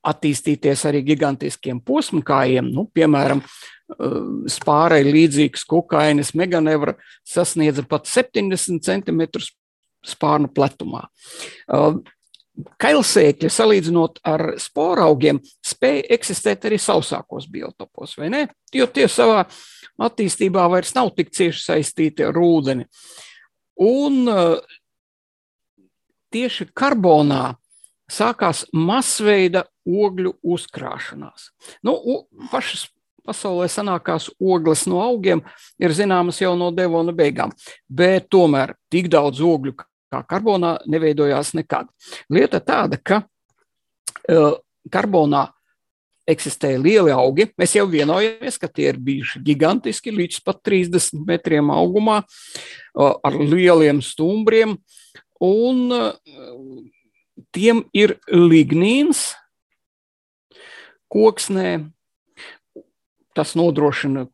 [0.06, 6.94] attīstīties arī gigantiskiem posmkājiem, nu, piemēram, uh, spārei līdzīgs kukainis meganevra
[7.26, 9.26] sasniedza pat 70 cm
[10.06, 11.08] spārnu pletumā.
[11.66, 11.98] Uh,
[12.80, 18.42] kailsēkļi, salīdzinot ar sporaugiem, spēja eksistēt arī sausākos biotopos, vai ne?
[18.74, 19.44] Jo tie savā
[20.08, 22.88] attīstībā vairs nav tik cieši saistīti ar ūdeni.
[23.84, 24.76] Un eh,
[26.34, 27.57] tieši karbonā
[28.10, 31.50] sākās masveida ogļu uzkrāšanās.
[31.84, 31.96] Nu,
[32.52, 32.88] pašas
[33.28, 35.42] pasaulē sanākās ogles no augiem
[35.80, 37.52] ir zināmas jau no devona beigām,
[37.88, 39.76] bet tomēr tik daudz ogļu,
[40.08, 41.90] kā karbonā neveidojās nekad.
[42.32, 44.56] Lieta tāda, ka uh,
[44.92, 45.48] karbonā
[46.28, 47.48] eksistē lieli augi.
[47.60, 53.36] Mēs jau vienojamies, ka tie ir bijuši gigantiski, līdz pat 30 metriem augumā, uh, ar
[53.36, 54.76] lieliem stumbriem.
[55.44, 56.12] Un uh,
[57.54, 59.32] tiem ir lignīns
[61.12, 61.88] koksnē.
[63.36, 64.26] Tas nodrošina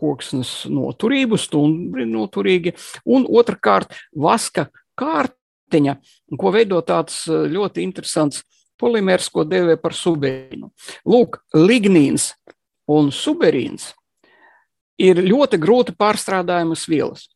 [0.00, 2.74] koksnes noturību, stumbri noturīgi,
[3.08, 4.68] un otrkārt vaska
[5.00, 5.96] kārtiņa,
[6.40, 8.44] ko veido tāds eh, ļoti interesants
[8.80, 10.70] polimērs, ko dēvē par suberīnu.
[11.08, 12.32] Lūk, lignīns
[12.90, 13.90] un suberīns
[15.00, 17.28] ir ļoti grūti pārstrādājamas vielas.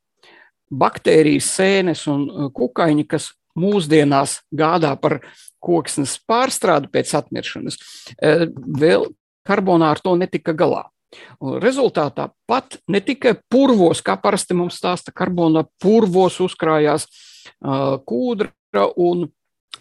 [0.73, 5.21] Baktērijas, sēnes un eh, kukaiņi, kas mūsdienās gādā par
[5.65, 7.79] koksnes pārstrādi pēc atmiršanas,
[8.21, 9.09] eh, vēl
[9.47, 10.89] karbonā ar to netika galā.
[11.41, 17.07] Un rezultātā pat ne tikai purvos, kā parasti mums stāsta, karbonā purvos uzkrājās
[17.63, 19.29] kūdra un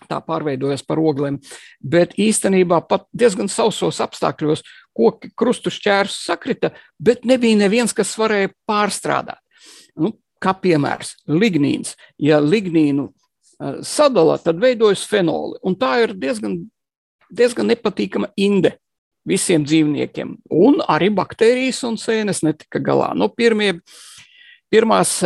[0.09, 1.39] tā pārveidojas par oglēm.
[1.81, 8.53] Bet īstenībā pat diezgan sausos apstākļos koki krustu šķērus sakrita, bet nebija neviens, kas varēja
[8.69, 9.41] pārstrādāt.
[9.97, 11.95] Nu, kā piemērs, lignīns.
[12.19, 13.09] Ja lignīnu
[13.86, 15.60] sadala, tad veidojas fenoli.
[15.63, 16.58] Un tā ir diezgan,
[17.32, 18.76] diezgan nepatīkama inde
[19.28, 20.36] visiem dzīvniekiem.
[20.52, 23.13] Un arī baktērijas un sēnes netika galā.
[23.15, 23.78] Nu, pirmie,
[24.71, 25.19] pirmās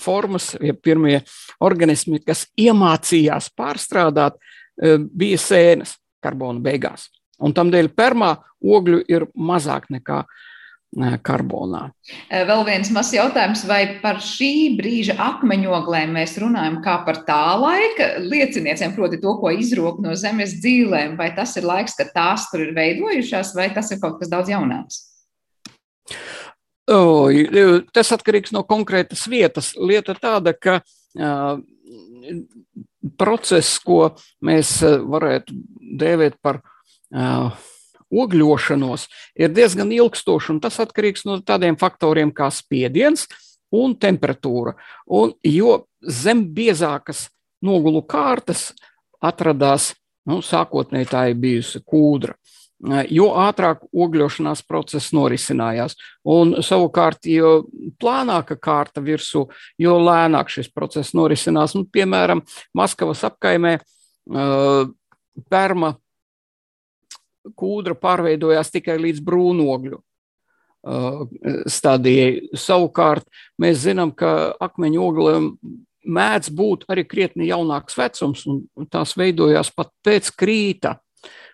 [0.00, 1.20] formas, ja pirmie
[1.64, 4.38] organismi, kas iemācījās pārstrādāt,
[4.78, 7.08] bija sēnes karbona beigās.
[7.38, 10.26] Un tam dēļ permā ogļu ir mazāk nekā e,
[10.96, 11.90] karbonā.
[12.32, 18.14] Vēl viens mazs jautājums, vai par šī brīža akmeņoglēm mēs runājam kā par tā laika
[18.24, 22.64] lieciniecēm, proti to, ko izrok no zemes dzīvēm, vai tas ir laiks, kad tās tur
[22.64, 25.04] ir veidojušās, vai tas ir kaut kas daudz jaunāks?
[27.92, 29.74] Tas atkarīgs no konkrētas vietas.
[29.76, 30.80] Lieta tāda, ka
[33.20, 35.52] process, ko mēs varētu
[36.00, 36.62] dēvēt par
[38.12, 39.06] ogļošanos,
[39.38, 43.26] ir diezgan ilgstošs, un tas atkarīgs no tādiem faktoriem kā spiediens
[43.74, 44.76] un temperatūra.
[45.12, 47.26] Un, jo zem biezākas
[47.64, 48.70] nogulu kārtas
[49.20, 49.92] atradās,
[50.28, 52.38] nu, sākotnēji tā ir bijusi kūdra
[53.10, 55.96] jo ātrāk ogļošanās process norisinājās.
[56.28, 57.66] Un, savukārt, jo
[58.00, 59.46] plānāka kārta virsū,
[59.78, 61.74] jo lēnāk šis process norisinās.
[61.78, 62.44] Un, piemēram,
[62.78, 63.78] Maskavas apkaimē
[65.50, 65.94] perma
[67.56, 70.02] kūdra pārveidojās tikai līdz brūnogļu
[71.68, 72.48] stadijai.
[72.56, 73.26] Savukārt,
[73.60, 75.48] mēs zinām, ka akmeņu oglēm
[76.08, 80.94] mēdz būt arī krietni jaunāks vecums, un tās veidojās pat pēc krīta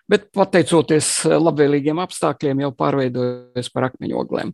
[0.09, 4.53] bet pateicoties labvēlīgiem apstākļiem, jau pārveidojas par akmeņogliem.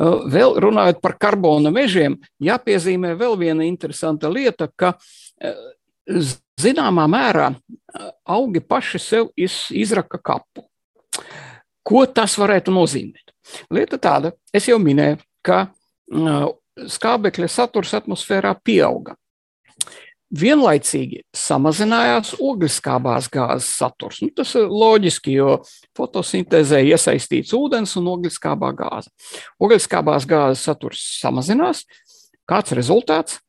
[0.00, 5.56] Eh, vēl runājot par karbona mežiem, jāpiezīmē vēl viena interesanta lieta, ka eh,
[6.60, 7.50] zināmā mērā
[8.24, 10.64] augi paši sev izraka kapu.
[11.82, 13.32] Ko tas varētu nozīmēt?
[13.72, 15.66] Lieta tāda, es jau minēju, ka
[16.86, 19.16] skābekļa saturs atmosfērā pieauga.
[20.30, 24.20] vienlaicīgi samazinājās ogliskābās gāzes saturs.
[24.22, 25.56] Nu, tas ir loģiski, jo
[25.98, 29.10] fotosintēzē iesaistīts ūdens un ogliskābā gāze.
[29.58, 31.82] Ogliskābās gāzes saturs samazinās.
[32.46, 33.40] Kāds rezultāts?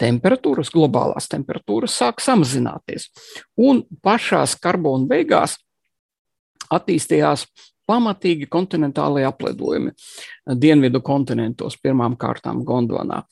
[0.00, 3.10] Temperatūras, globālās temperatūras sāk samazināties.
[3.60, 5.54] Un pašās karbona beigās
[6.74, 7.46] attīstījās
[7.88, 9.92] pamatīgi kontinentālajie apledojumi
[10.60, 13.22] dienvidu kontinentos, pirmām kārtām Gondonā.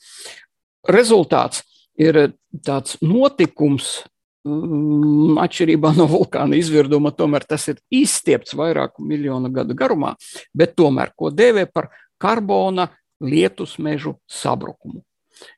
[0.89, 1.63] Rezultāts
[1.99, 2.19] ir
[2.65, 4.03] tāds notikums,
[4.45, 10.13] mm, atšķirībā no vulkāna izvirduma, tomēr tas ir izstiepts vairāku miljonu gadu garumā,
[10.53, 11.89] bet tomēr, ko dēvē par
[12.21, 12.89] karbona
[13.23, 15.01] lietus mežu sabrukumu,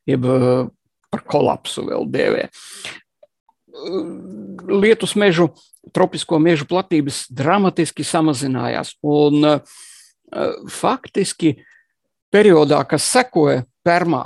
[0.07, 0.25] jeb
[1.15, 2.45] par kolapsu vēl dēvē.
[4.67, 5.49] Lietus mežu,
[5.95, 9.61] tropisko mežu platības dramatiski samazinājās, un
[10.71, 11.55] faktiski
[12.33, 14.25] periodā, kas sekoja Permā,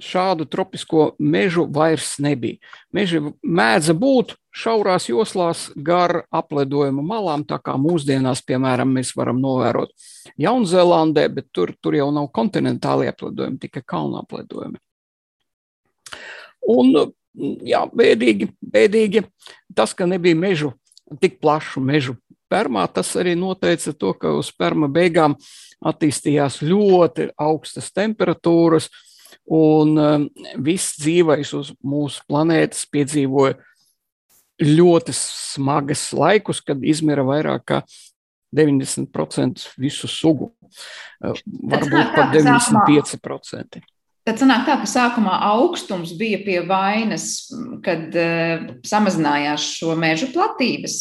[0.00, 2.56] šādu tropisko mežu vairs nebija.
[2.94, 9.92] Meži mēdza būt šaurās joslās gar apledojuma malām, tā kā mūsdienās, piemēram, mēs varam novērot
[10.40, 14.80] Jaunzēlandē, bet tur, tur jau nav kontinentāli apledojumi, tikai kalnu apledojumi.
[16.70, 16.92] Un,
[17.66, 19.24] jā, bēdīgi, bēdīgi
[19.76, 20.72] tas, ka nebija mežu,
[21.20, 22.16] tik plašu mežu
[22.52, 25.34] permā, tas arī noteica to, ka uz perma beigām
[25.84, 28.88] attīstījās ļoti augstas temperatūras,
[29.44, 30.24] Un um,
[30.64, 33.58] viss dzīvais uz mūsu planētas piedzīvoja
[34.64, 37.80] ļoti smagas laikus, kad izmira vairāk kā
[38.56, 40.52] 90% visu sugu.
[41.20, 43.82] Varbūt pat 95%.
[44.24, 47.50] Tad sanāk tā, ka sākumā augstums bija pie vainas,
[47.84, 50.96] kad uh, samazinājās šo mežu platības,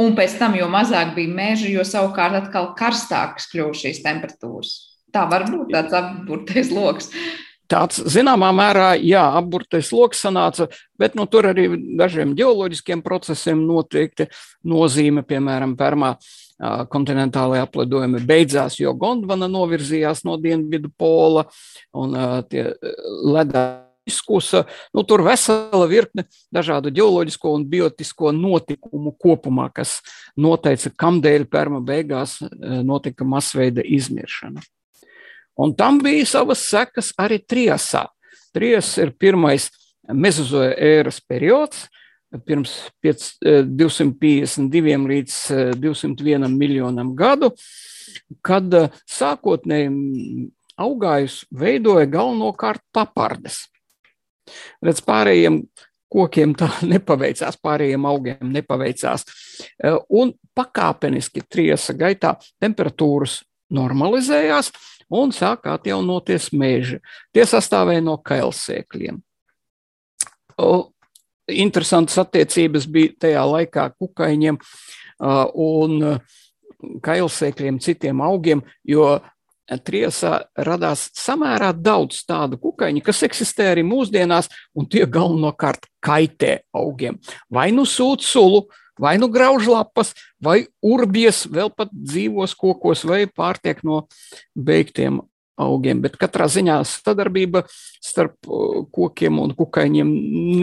[0.00, 4.72] un pēc tam, jo mazāk bija meža, jo savukārt atkal karstākas kļuva šīs temperatūras.
[5.12, 7.12] Tā var būt tāds apburtais lokus.
[7.68, 10.66] Tāds zināmā mērā, jā, apburtais lokus sanāca,
[11.00, 14.26] bet nu, tur arī dažiem geoloģiskiem procesiem noteikti
[14.68, 16.14] nozīme, piemēram, Permā
[16.92, 21.46] kontinentālajā apledojumi beidzās, jo Gondvana novirzījās no dienvidu pola
[21.96, 22.18] un
[22.50, 22.68] tie
[23.26, 23.64] ledā
[24.06, 24.64] izkusa.
[24.94, 30.00] Nu, tur vesela virkne dažādu geoloģisko un biotisko notikumu kopumā, kas
[30.36, 32.38] noteica, kamdēļ Perma beigās
[32.82, 34.62] notika masveida izmiršana.
[35.62, 38.06] Un tam bija savas sekas arī Triasā.
[38.52, 39.68] Trias ir pirmais
[40.08, 41.86] mezozoja ēras periods,
[42.46, 43.38] pirms 5,
[43.76, 45.36] 252 eh, līdz
[45.80, 47.52] 201 eh, miljonam gadu,
[48.44, 50.48] kad eh, sākotnēji
[50.80, 53.66] augājus veidoja galvenokārt papardes.
[54.82, 55.62] Redz, pārējiem
[56.12, 59.26] kokiem tā nepaveicās, pārējiem augiem nepaveicās.
[60.12, 63.40] Un pakāpeniski triesa gaitā temperatūras
[63.72, 64.72] normalizējās,
[65.12, 66.98] un sāka atjaunoties meži.
[67.32, 69.20] Tie sastāvēja no kailsēkļiem.
[71.60, 74.58] Interesantas attiecības bija tajā laikā kukaiņiem
[75.62, 75.98] un
[77.02, 79.20] kailsēkļiem, citiem augiem, jo
[79.86, 87.16] Triesā radās samērā daudz tādu kukaiņu, kas eksistē arī mūsdienās, un tie galvenokārt kaitē augiem.
[87.48, 88.66] Vai nu sūta sulu,
[89.00, 90.12] vai nu grauž lapas,
[90.42, 94.04] vai urbjas vēl pat dzīvos kokos, vai pārtiek no
[94.52, 95.22] beigtiem
[95.62, 96.02] augiem.
[96.04, 97.64] Bet katrā ziņā sadarbība
[98.02, 100.12] starp uh, kokiem un kukaiņiem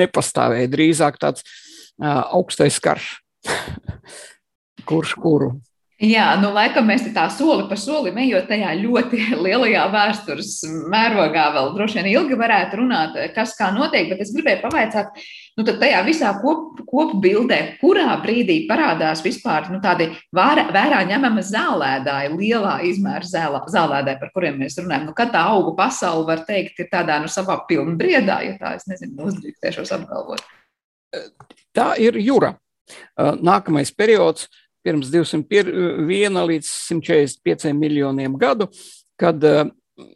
[0.02, 0.72] nepastāvēja.
[0.76, 3.16] Drīzāk tāds uh, augstais karš,
[4.90, 5.56] kurš kuru
[6.00, 10.52] Jā, nu, laikam mēs tā soli pa solim ejot tajā ļoti lielajā vēstures
[10.88, 15.20] mērogā, vēl droši vien ilgi varētu runāt, kas kā notiek, bet es gribēju pavaicāt,
[15.60, 20.08] nu, tad tajā visā kop, kopbildē, kurā brīdī parādās vispār nu, tādi
[20.40, 25.10] vērā, vērā ņemama zālēdāji, lielā izmēra zālē, zālēdāji, par kuriem mēs runājam.
[25.10, 28.88] Nu, kad tā augu pasaule, var teikt, ir tādā nu, savā pilnbriedā, ja tā es
[28.88, 30.48] nezinu, uzdrīkstēšos apgalvot.
[31.76, 32.56] Tā ir jūra.
[33.20, 34.48] Nākamais periods
[34.90, 38.70] pirms 201 līdz 145 miljoniem gadu,
[39.20, 39.68] kad eh,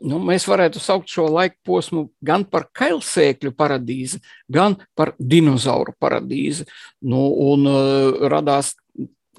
[0.02, 6.66] nu, mēs varētu saukt šo laika posmu gan par kailsēkļu paradīzi, gan par dinozauru paradīzi.
[7.06, 8.74] Nu, un uh, radās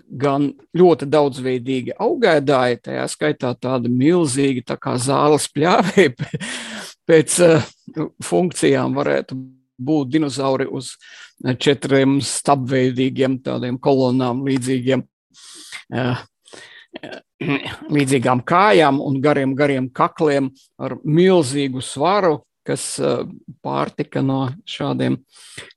[0.04, 6.14] gan ļoti daudzveidīgi augēdāji, tajā skaitā tādi milzīgi tā kā zāles pļāvēji
[7.08, 7.72] pēc uh,
[8.22, 9.38] funkcijām varētu
[9.84, 10.92] būt dinozauri uz
[11.58, 15.02] četriem stabveidīgiem tādiem kolonām līdzīgiem
[17.94, 23.24] līdzīgām kājām un gariem, gariem kakliem ar milzīgu svaru, kas eh,
[23.64, 25.18] pārtika no šādiem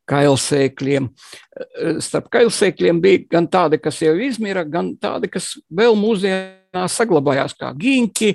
[0.10, 1.10] kailsēkļiem.
[1.10, 7.58] Eh, starp kailsēkļiem bija gan tādi, kas jau izmira, gan tādi, kas vēl mūsdienās saglabājās,
[7.58, 8.34] kā giņķi,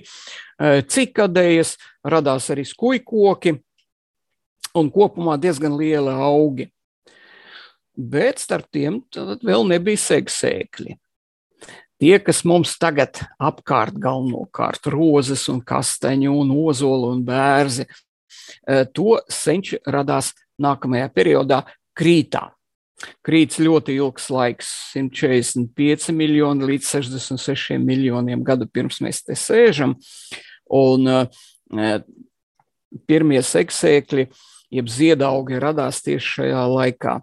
[0.62, 3.56] cikadējas, radās arī skujkoki.
[4.74, 6.70] un kopumā diezgan lieli augi.
[7.92, 9.02] Bet starp tiem
[9.44, 10.96] vēl nebija segsēkļi.
[12.02, 19.20] Tie, kas mums tagad apkārt galvenokārt rozes un kasteņu un ozolu un bērzi, eh, to
[19.30, 21.60] senči radās nākamajā periodā
[21.94, 22.48] krītā.
[23.22, 29.94] Krīts ļoti ilgs laiks, 145 miljoni līdz 66 miljoniem gadu pirms mēs te sēžam.
[30.72, 31.98] Un uh,
[33.06, 34.26] pirmie seksēkļi,
[34.74, 37.20] jeb ziedaugi, radās tieši šajā laikā.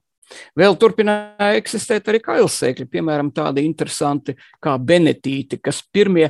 [0.57, 6.29] Vēl turpināja eksistēt arī kailsēkļi, piemēram, tādi interesanti kā benetīti, kas pirmie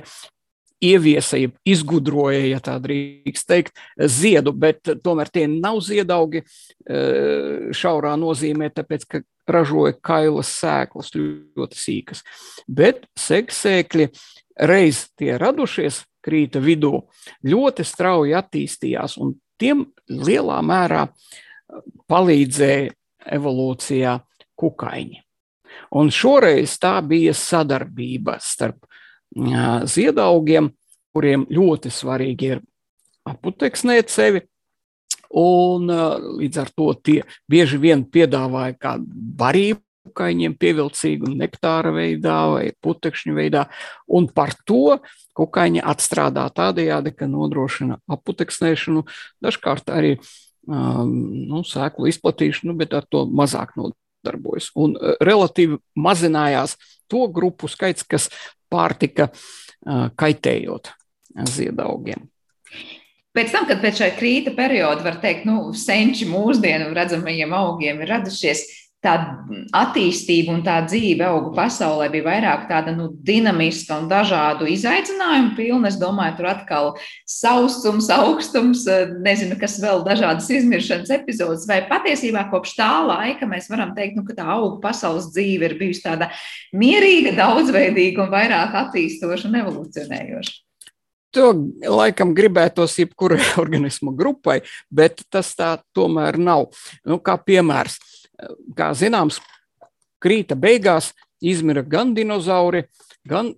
[0.79, 6.45] ieviesa, izgudroja, ja tā drīkst teikt, ziedu, bet tomēr tie nav ziedaugi
[7.75, 12.23] šaurā nozīmē, tāpēc, ka ražoja kailas sēklas ļoti sīkas.
[12.67, 14.07] Bet seksēkļi
[14.69, 17.01] reiz tie radušies krīta vidū,
[17.47, 21.07] ļoti strauji attīstījās, un tiem lielā mērā
[22.09, 22.95] palīdzēja
[23.25, 24.19] evolūcijā
[24.59, 25.21] kukaiņi.
[25.95, 28.85] Un šoreiz tā bija sadarbība starp
[29.89, 30.71] ziedaugiem,
[31.13, 32.63] kuriem ļoti svarīgi ir
[33.29, 34.41] aputeksnēt sevi,
[35.37, 35.89] un
[36.39, 39.05] līdz ar to tie bieži vien piedāvāja kādu
[39.37, 43.67] barību kukaiņiem pievilcīgu nektāra veidā vai putekšņu veidā,
[44.07, 44.97] un par to
[45.37, 49.05] kukaiņi atstrādā tādējādi, ka nodrošina aputeksnēšanu,
[49.43, 50.23] dažkārt arī um,
[50.69, 54.69] nu, sēklu izplatīšanu, bet ar to mazāk nodarbojas.
[54.79, 54.95] Un
[55.25, 56.77] relatīvi mazinājās
[57.09, 58.29] to grupu skaits, kas
[58.69, 59.31] pārtika
[60.19, 60.93] kaitējot
[61.49, 62.27] ziedaugiem.
[63.35, 68.09] Pēc tam, kad pēc šī krīta perioda, var teikt, nu, senči mūsdienu redzamajiem augiem ir
[68.15, 68.63] radušies,
[69.03, 69.13] tā
[69.75, 75.87] attīstība un tā dzīve augu pasaulē bija vairāk tāda nu, dinamiska un dažādu izaicinājumu pilna.
[75.87, 76.91] Es domāju, tur atkal
[77.29, 78.83] sausums, augstums,
[79.23, 81.67] nezinu, kas vēl dažādas izmiršanas epizodes.
[81.69, 85.77] Vai patiesībā kopš tā laika mēs varam teikt, nu, ka tā augu pasaules dzīve ir
[85.79, 86.33] bijusi tāda
[86.75, 90.59] mierīga, daudzveidīga un vairāk attīstoša un evolucionējoša.
[91.37, 91.51] To
[91.85, 96.71] laikam gribētos jebkurai organismu grupai, bet tas tā tomēr nav.
[97.05, 97.99] Nu, kā piemērs,
[98.77, 99.39] kā zināms,
[100.23, 102.83] krīta beigās izmira gan dinozauri,
[103.27, 103.53] gan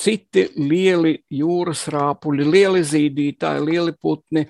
[0.00, 4.44] citi lieli jūras rāpuļi, lieli zīdītāji, lieli putni,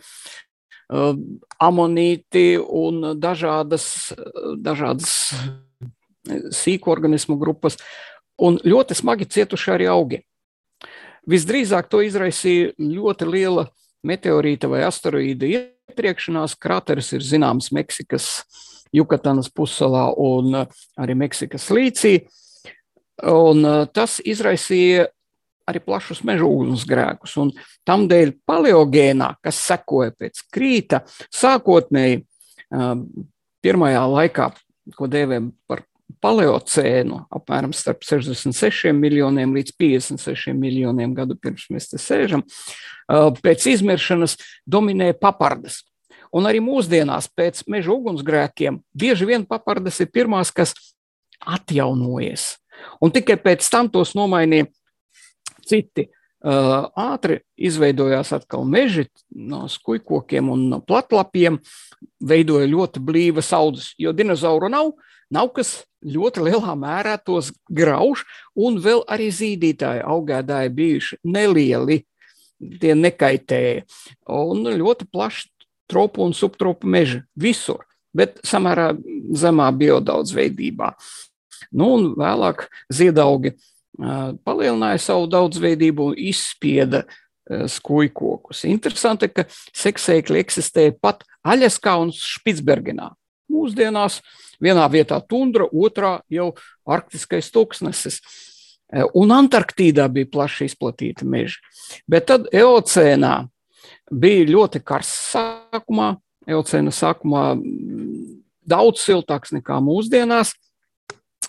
[0.91, 1.22] um,
[1.62, 4.12] amonīti un dažādas,
[4.59, 5.14] dažādas
[6.26, 7.78] sīku organismu grupas,
[8.43, 10.20] un ļoti smagi cietuši arī augi.
[11.26, 13.66] Visdrīzāk to izraisīja ļoti liela
[14.07, 16.55] meteorīta vai asteroīda iepriekšanās.
[16.59, 18.28] Krateris ir zināms Meksikas
[18.95, 22.18] Jukatanas pussalā un uh, arī Meksikas līcī.
[23.26, 25.09] Un uh, tas izraisīja
[25.66, 27.37] arī plašus meža ugunsgrēkus.
[27.43, 27.51] Un
[27.87, 31.03] tam dēļ paleogēnā, kas sekoja pēc krīta,
[31.34, 32.95] sākotnēji uh,
[33.66, 34.51] pirmajā laikā,
[34.95, 35.82] ko dēvējam par
[36.22, 42.45] paleocēnu, apmēram starp 66 miljoniem līdz 56 miljoniem gadu pirms mēs te sēžam,
[43.43, 44.37] pēc izmiršanas
[44.70, 45.82] dominēja papardas.
[46.35, 50.74] Un arī mūsdienās pēc meža ugunsgrēkiem bieži vien papardas ir pirmās, kas
[51.41, 52.57] atjaunojas.
[53.01, 54.68] Un tikai pēc tam tos nomainīja
[55.66, 56.11] citi.
[56.47, 61.57] Uh, ātri izveidojās atkal meži no skujkokiem un no platlapiem,
[62.22, 64.93] veidoja ļoti blīvas audzes, jo dinozauru nav,
[65.33, 68.22] nav kas ļoti lielā mērā tos grauž,
[68.55, 72.03] un vēl arī zīdītāji augēdāji bijuši nelieli,
[72.85, 73.83] tie nekaitēja,
[74.31, 75.49] un ļoti plaši
[75.91, 77.84] tropu un subtropu meži visur,
[78.16, 78.93] bet samērā
[79.37, 80.93] zemā biodaudzveidībā.
[81.76, 83.57] Nu, un vēlāk ziedaugi
[83.97, 87.05] palielināja savu daudzveidību un izspieda
[87.47, 88.64] skujkokus.
[88.66, 93.12] Interesanti, ka seksēkļi eksistē pat Aļaskā un Špitsbergenā.
[93.53, 94.18] Mūsdienās
[94.62, 96.51] vienā vietā tundra, otrā jau
[96.89, 98.18] arktiskais tūkstnesis.
[99.18, 101.62] Un Antarktīdā bija plaši izplatīti meži.
[102.11, 103.37] Bet tad Eocēnā
[104.11, 105.32] bija ļoti karsts
[105.77, 106.16] sākumā,
[106.47, 107.57] Eocēna sākumā
[108.66, 110.53] daudz siltāks nekā mūsdienās,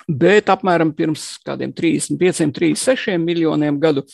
[0.07, 4.05] bet apmēram pirms kādiem 35, 36 miljoniem gadu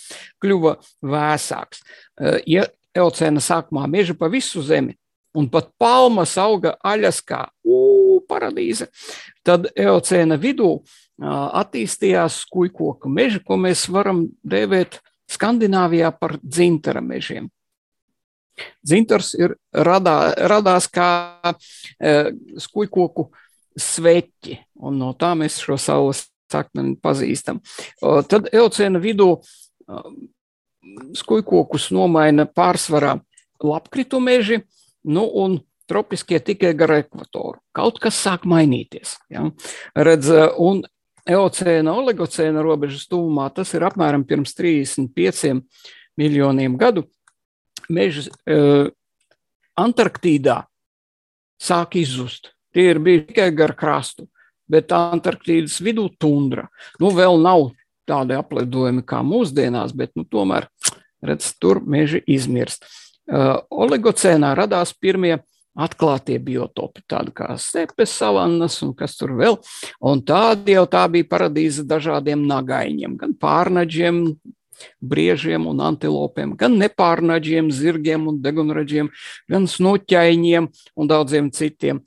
[0.44, 1.84] kļuva vēsāks.
[2.20, 4.98] Eh, ja Eocēna sākumā meža pa visu zemi
[5.34, 8.90] un pat palmas auga Aļaskā, ū, paradīze,
[9.44, 10.76] tad Eocēna vidū
[11.24, 15.00] attīstījās skujkoku meži, ko mēs varam dēvēt
[15.34, 17.48] Skandināvijā par dzintara mežiem.
[18.86, 20.18] Dzintars ir radā,
[20.50, 21.10] radās kā
[21.98, 23.30] e, skujkoku
[23.80, 27.64] sveķi, un no tā mēs šo saules sakmeni pazīstam.
[28.06, 29.32] O, tad Eocēna vidū
[31.18, 33.18] skujkokus nomaina pārsvarā
[33.64, 34.62] lapkritu meži,
[35.04, 37.60] nu un tropiskie tikai gar ekvatoru.
[37.76, 39.18] Kaut kas sāk mainīties.
[39.32, 39.48] Ja?
[39.96, 40.30] Redz,
[40.62, 40.84] un
[41.30, 45.60] eocēna, oligocēna robežas tuvumā tas ir apmēram pirms 35
[46.20, 47.08] miljoniem gadu.
[47.94, 48.90] Meža uh,
[49.80, 50.64] Antarktīdā
[51.62, 52.52] sāk izzust.
[52.74, 54.28] Tie ir bijuši tikai gar krastu,
[54.70, 56.68] bet Antarktīdas vidū tundra.
[57.02, 57.72] Nu, vēl nav
[58.10, 60.68] tādi apledojumi kā mūsdienās, bet nu, tomēr
[61.24, 62.86] redz, tur meži izmirst.
[63.24, 65.38] Uh, oligocēnā radās pirmie
[65.74, 69.58] atklātie biotopi, tādi kā stepes, savannas un kas tur vēl.
[70.06, 74.20] Un tādi jau tā bija paradīze dažādiem nagaiņiem, gan pārnaģiem,
[75.02, 79.12] briežiem un antilopiem, gan nepārnaģiem, zirgiem un degunraģiem,
[79.52, 82.04] gan snuķaiņiem un daudziem citiem.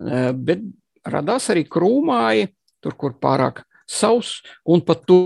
[0.00, 0.64] Uh, bet
[1.06, 2.50] radās arī krūmāji,
[2.80, 5.20] tur, kur pārāk savs, un pat tu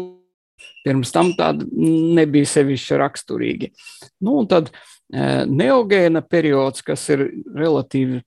[0.84, 1.66] pirms tam tādi
[2.16, 3.70] nebija sevišķi raksturīgi.
[4.24, 4.76] Nu, un tad e,
[5.48, 7.26] neogēna periods, kas ir
[7.56, 8.20] relatīvi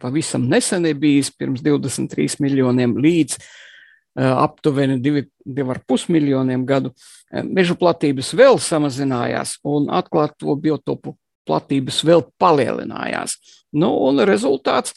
[0.00, 3.40] pavisam nesen bijis, pirms 23 miljoniem līdz
[4.16, 6.92] aptuveni 2,5 miljoniem gadu,
[7.30, 11.16] e, meža platības vēl samazinājās un atklāto biotopu
[11.48, 13.38] platības vēl palielinājās.
[13.72, 14.94] Nu, un rezultāts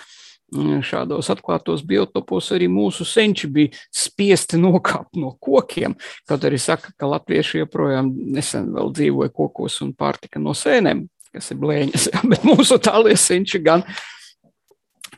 [0.53, 5.95] Mm, šādos atklātos biotopos arī mūsu senči bija spiesti nokāpt no kokiem.
[6.30, 11.49] Kaut arī saka, ka latvieši joprojām nesen vēl dzīvoja kokos un pārtika no sēnēm, kas
[11.53, 13.86] ir blēņas, bet mūsu tālie senči gan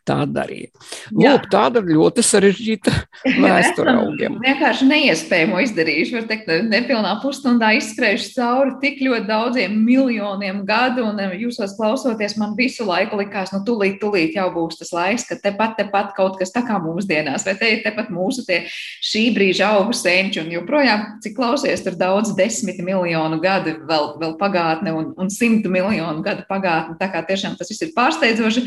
[0.06, 0.70] tā darīja.
[1.16, 2.93] Lūk, tāda ļoti sarežģīta
[3.43, 4.38] vēsture augiem.
[4.43, 6.16] Vienkārši neiespējamo izdarījuši.
[6.16, 12.38] Var teikt, nepilnā pusstundā izskrējuši cauri tik ļoti daudziem miljoniem gadu, un eh, jūsos klausoties,
[12.41, 16.39] man visu laiku likās, nu, tūlīt, tūlīt jau būs tas laiks, ka tepat, tepat kaut
[16.39, 18.64] kas tā kā mūsdienās, vai te ir tepat mūsu tie
[19.03, 24.38] šī brīža augu senči, un joprojām, cik klausies, tur daudz desmit miljonu gadu vēl, vēl
[24.39, 26.97] pagātne un, un simtu miljonu gadu pagātne.
[26.99, 28.66] Tā kā tiešām tas viss ir pārsteidzoši.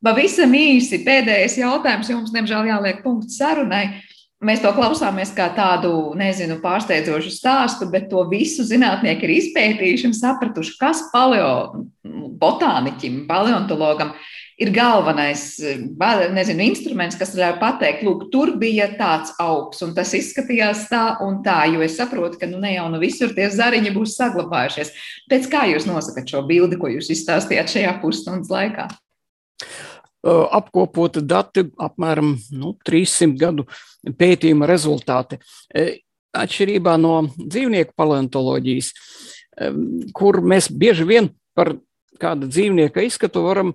[0.00, 4.00] Pavisam īsi pēdējais jautājums, jums, diemžēl, jāliek punkts sarunai.
[4.40, 10.14] Mēs to klausāmies kā tādu, nezinu, pārsteidzošu stāstu, bet to visu zinātnieki ir izpētījuši un
[10.16, 14.14] sapratuši, kas paleobotāniķim, paleontologam
[14.60, 15.60] ir galvenais
[16.32, 21.42] nezinu, instruments, kas ļauj pateikt, lūk, tur bija tāds augs, un tas izskatījās tā un
[21.44, 24.88] tā, jo es saprotu, ka nu, ne jau nu visur tie zariņi būs saglabājušies.
[25.28, 28.88] Pēc kā jūs nosakat šo bildi, ko jūs izstāstījāt šajā pusstundas laikā?
[30.26, 33.66] Apkopota dati, apmēram nu, 300 gadu
[34.04, 35.40] pētījuma rezultāti.
[36.36, 38.92] Atšķirībā no dzīvnieku paleontoloģijas,
[40.16, 41.74] kur mēs bieži vien par
[42.20, 43.72] kāda dzīvnieka izskatu varam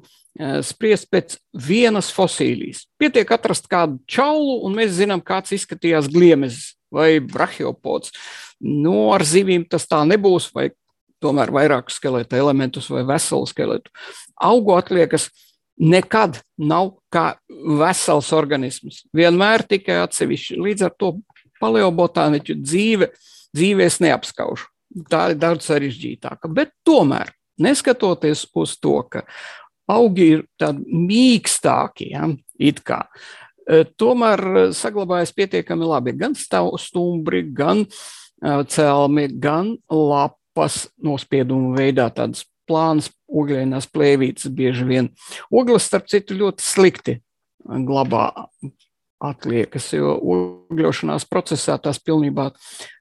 [0.65, 2.85] spriest pēc vienas fosīlijas.
[2.99, 8.11] Pietiek atrast kādu čaulu, un mēs zinām, kāds izskatījās gliemezis vai brachiopods.
[8.59, 10.69] Nu, ar zivīm tas tā nebūs, vai
[11.23, 13.91] tomēr vairāk skeleta elementus vai veselu skeletu.
[14.35, 15.29] Augu atliekas
[15.81, 17.33] nekad nav kā
[17.79, 19.03] vesels organisms.
[19.15, 20.59] Vienmēr tikai atsevišķi.
[20.63, 21.11] Līdz ar to
[21.61, 23.09] paleobotāniķu dzīve,
[23.55, 24.69] dzīvēs neapskaužu.
[25.11, 26.49] Tā ir daudz sarežģītāka.
[26.51, 29.25] Bet tomēr, neskatoties uz to, ka
[29.91, 33.03] augi ir tādi mīkstāki, ja, it kā,
[33.67, 37.89] e, tomēr saglabājas pietiekami labi gan stumbri, gan e,
[38.71, 45.11] celmi, gan lapas nospiedumu veidā, tādas plānas ogļainās plēvītes bieži vien.
[45.51, 47.19] Ogles, starp citu, ļoti slikti
[47.65, 48.27] glabā
[49.25, 52.51] atliekas, jo ogļošanās procesā tās pilnībā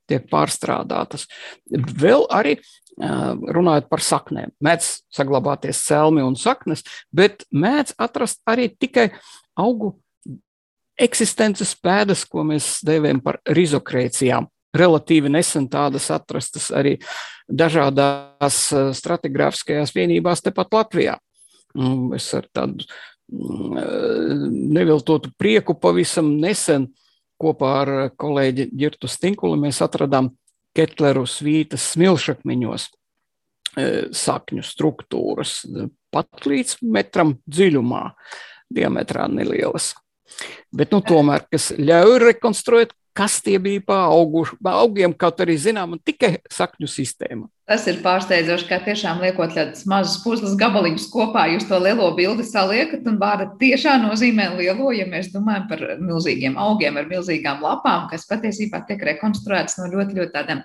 [0.09, 1.27] tiek pārstrādātas.
[1.73, 2.59] Vēl arī
[2.95, 9.09] runājot par saknēm, mēdz saglabāties celmi un saknes, bet mēdz atrast arī tikai
[9.59, 9.97] augu
[10.95, 16.97] eksistences pēdas, ko mēs dēvējam par rizokrēcijām relatīvi nesen tādas atrastas arī
[17.49, 21.19] dažādās eh, stratigrāfiskajās vienībās tepat Latvijā.
[22.15, 24.45] Es ar tādu mm, eh,
[24.79, 26.91] neviltotu prieku pavisam nesen
[27.41, 30.33] kopā ar kolēģi Girtu Stinkuli mēs atradām
[30.75, 32.89] Ketleru svītas smilšakmeņos
[33.79, 35.61] eh, sakņu struktūras
[36.15, 38.07] pat līdz metram dziļumā,
[38.75, 39.93] diametrā nelielas.
[40.75, 45.95] Bet, nu, tomēr, kas ļauj rekonstruēt, kas tie bija pa auguši, augiem, kaut arī zinām,
[46.03, 47.47] tikai sakņu sistēma.
[47.65, 52.45] Tas ir pārsteidzoši, kā tiešām liekot tādus mazus puzles gabaliņus kopā, jūs to lielo bildi
[52.45, 58.05] saliekat, un vārda tiešām nozīmē lielo, ja mēs domājam par milzīgiem augiem ar milzīgām lapām,
[58.11, 60.61] kas patiesībā tiek rekonstruētas no ļoti, ļoti tādām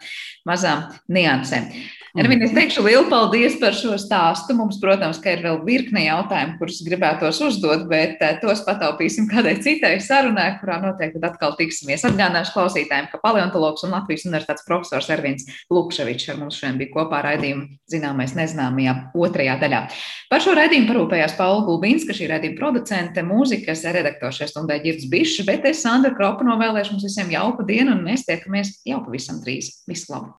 [0.49, 1.71] mazām niansēm.
[2.17, 4.55] Ervin, es teikšu lielu paldies par šo stāstu.
[4.57, 9.59] Mums, protams, ka ir vēl virkne jautājumu, kurus gribētos uzdot, bet eh, tos pataupīsim kādai
[9.61, 12.07] citai sarunai, kurā noteikti atkal tiksimies.
[12.09, 17.21] Atgādināšu klausītājiem, ka paleontologs un Latvijas universitātes profesors Ervins Lukševičs ar mums šodien bija kopā
[17.27, 19.85] raidījuma zināmais nezināmajā otrajā daļā.
[20.33, 25.45] Par šo raidījumu parūpējās Paula Gulbinska, šī raidījuma producente, mūzikas redaktors šajā stundē Girds Bišs,
[25.45, 29.75] bet es Sandra Kropa novēlēšu mums visiem jauku dienu un mēs tiekamies jau pavisam drīz.
[29.89, 30.27] Visu labu!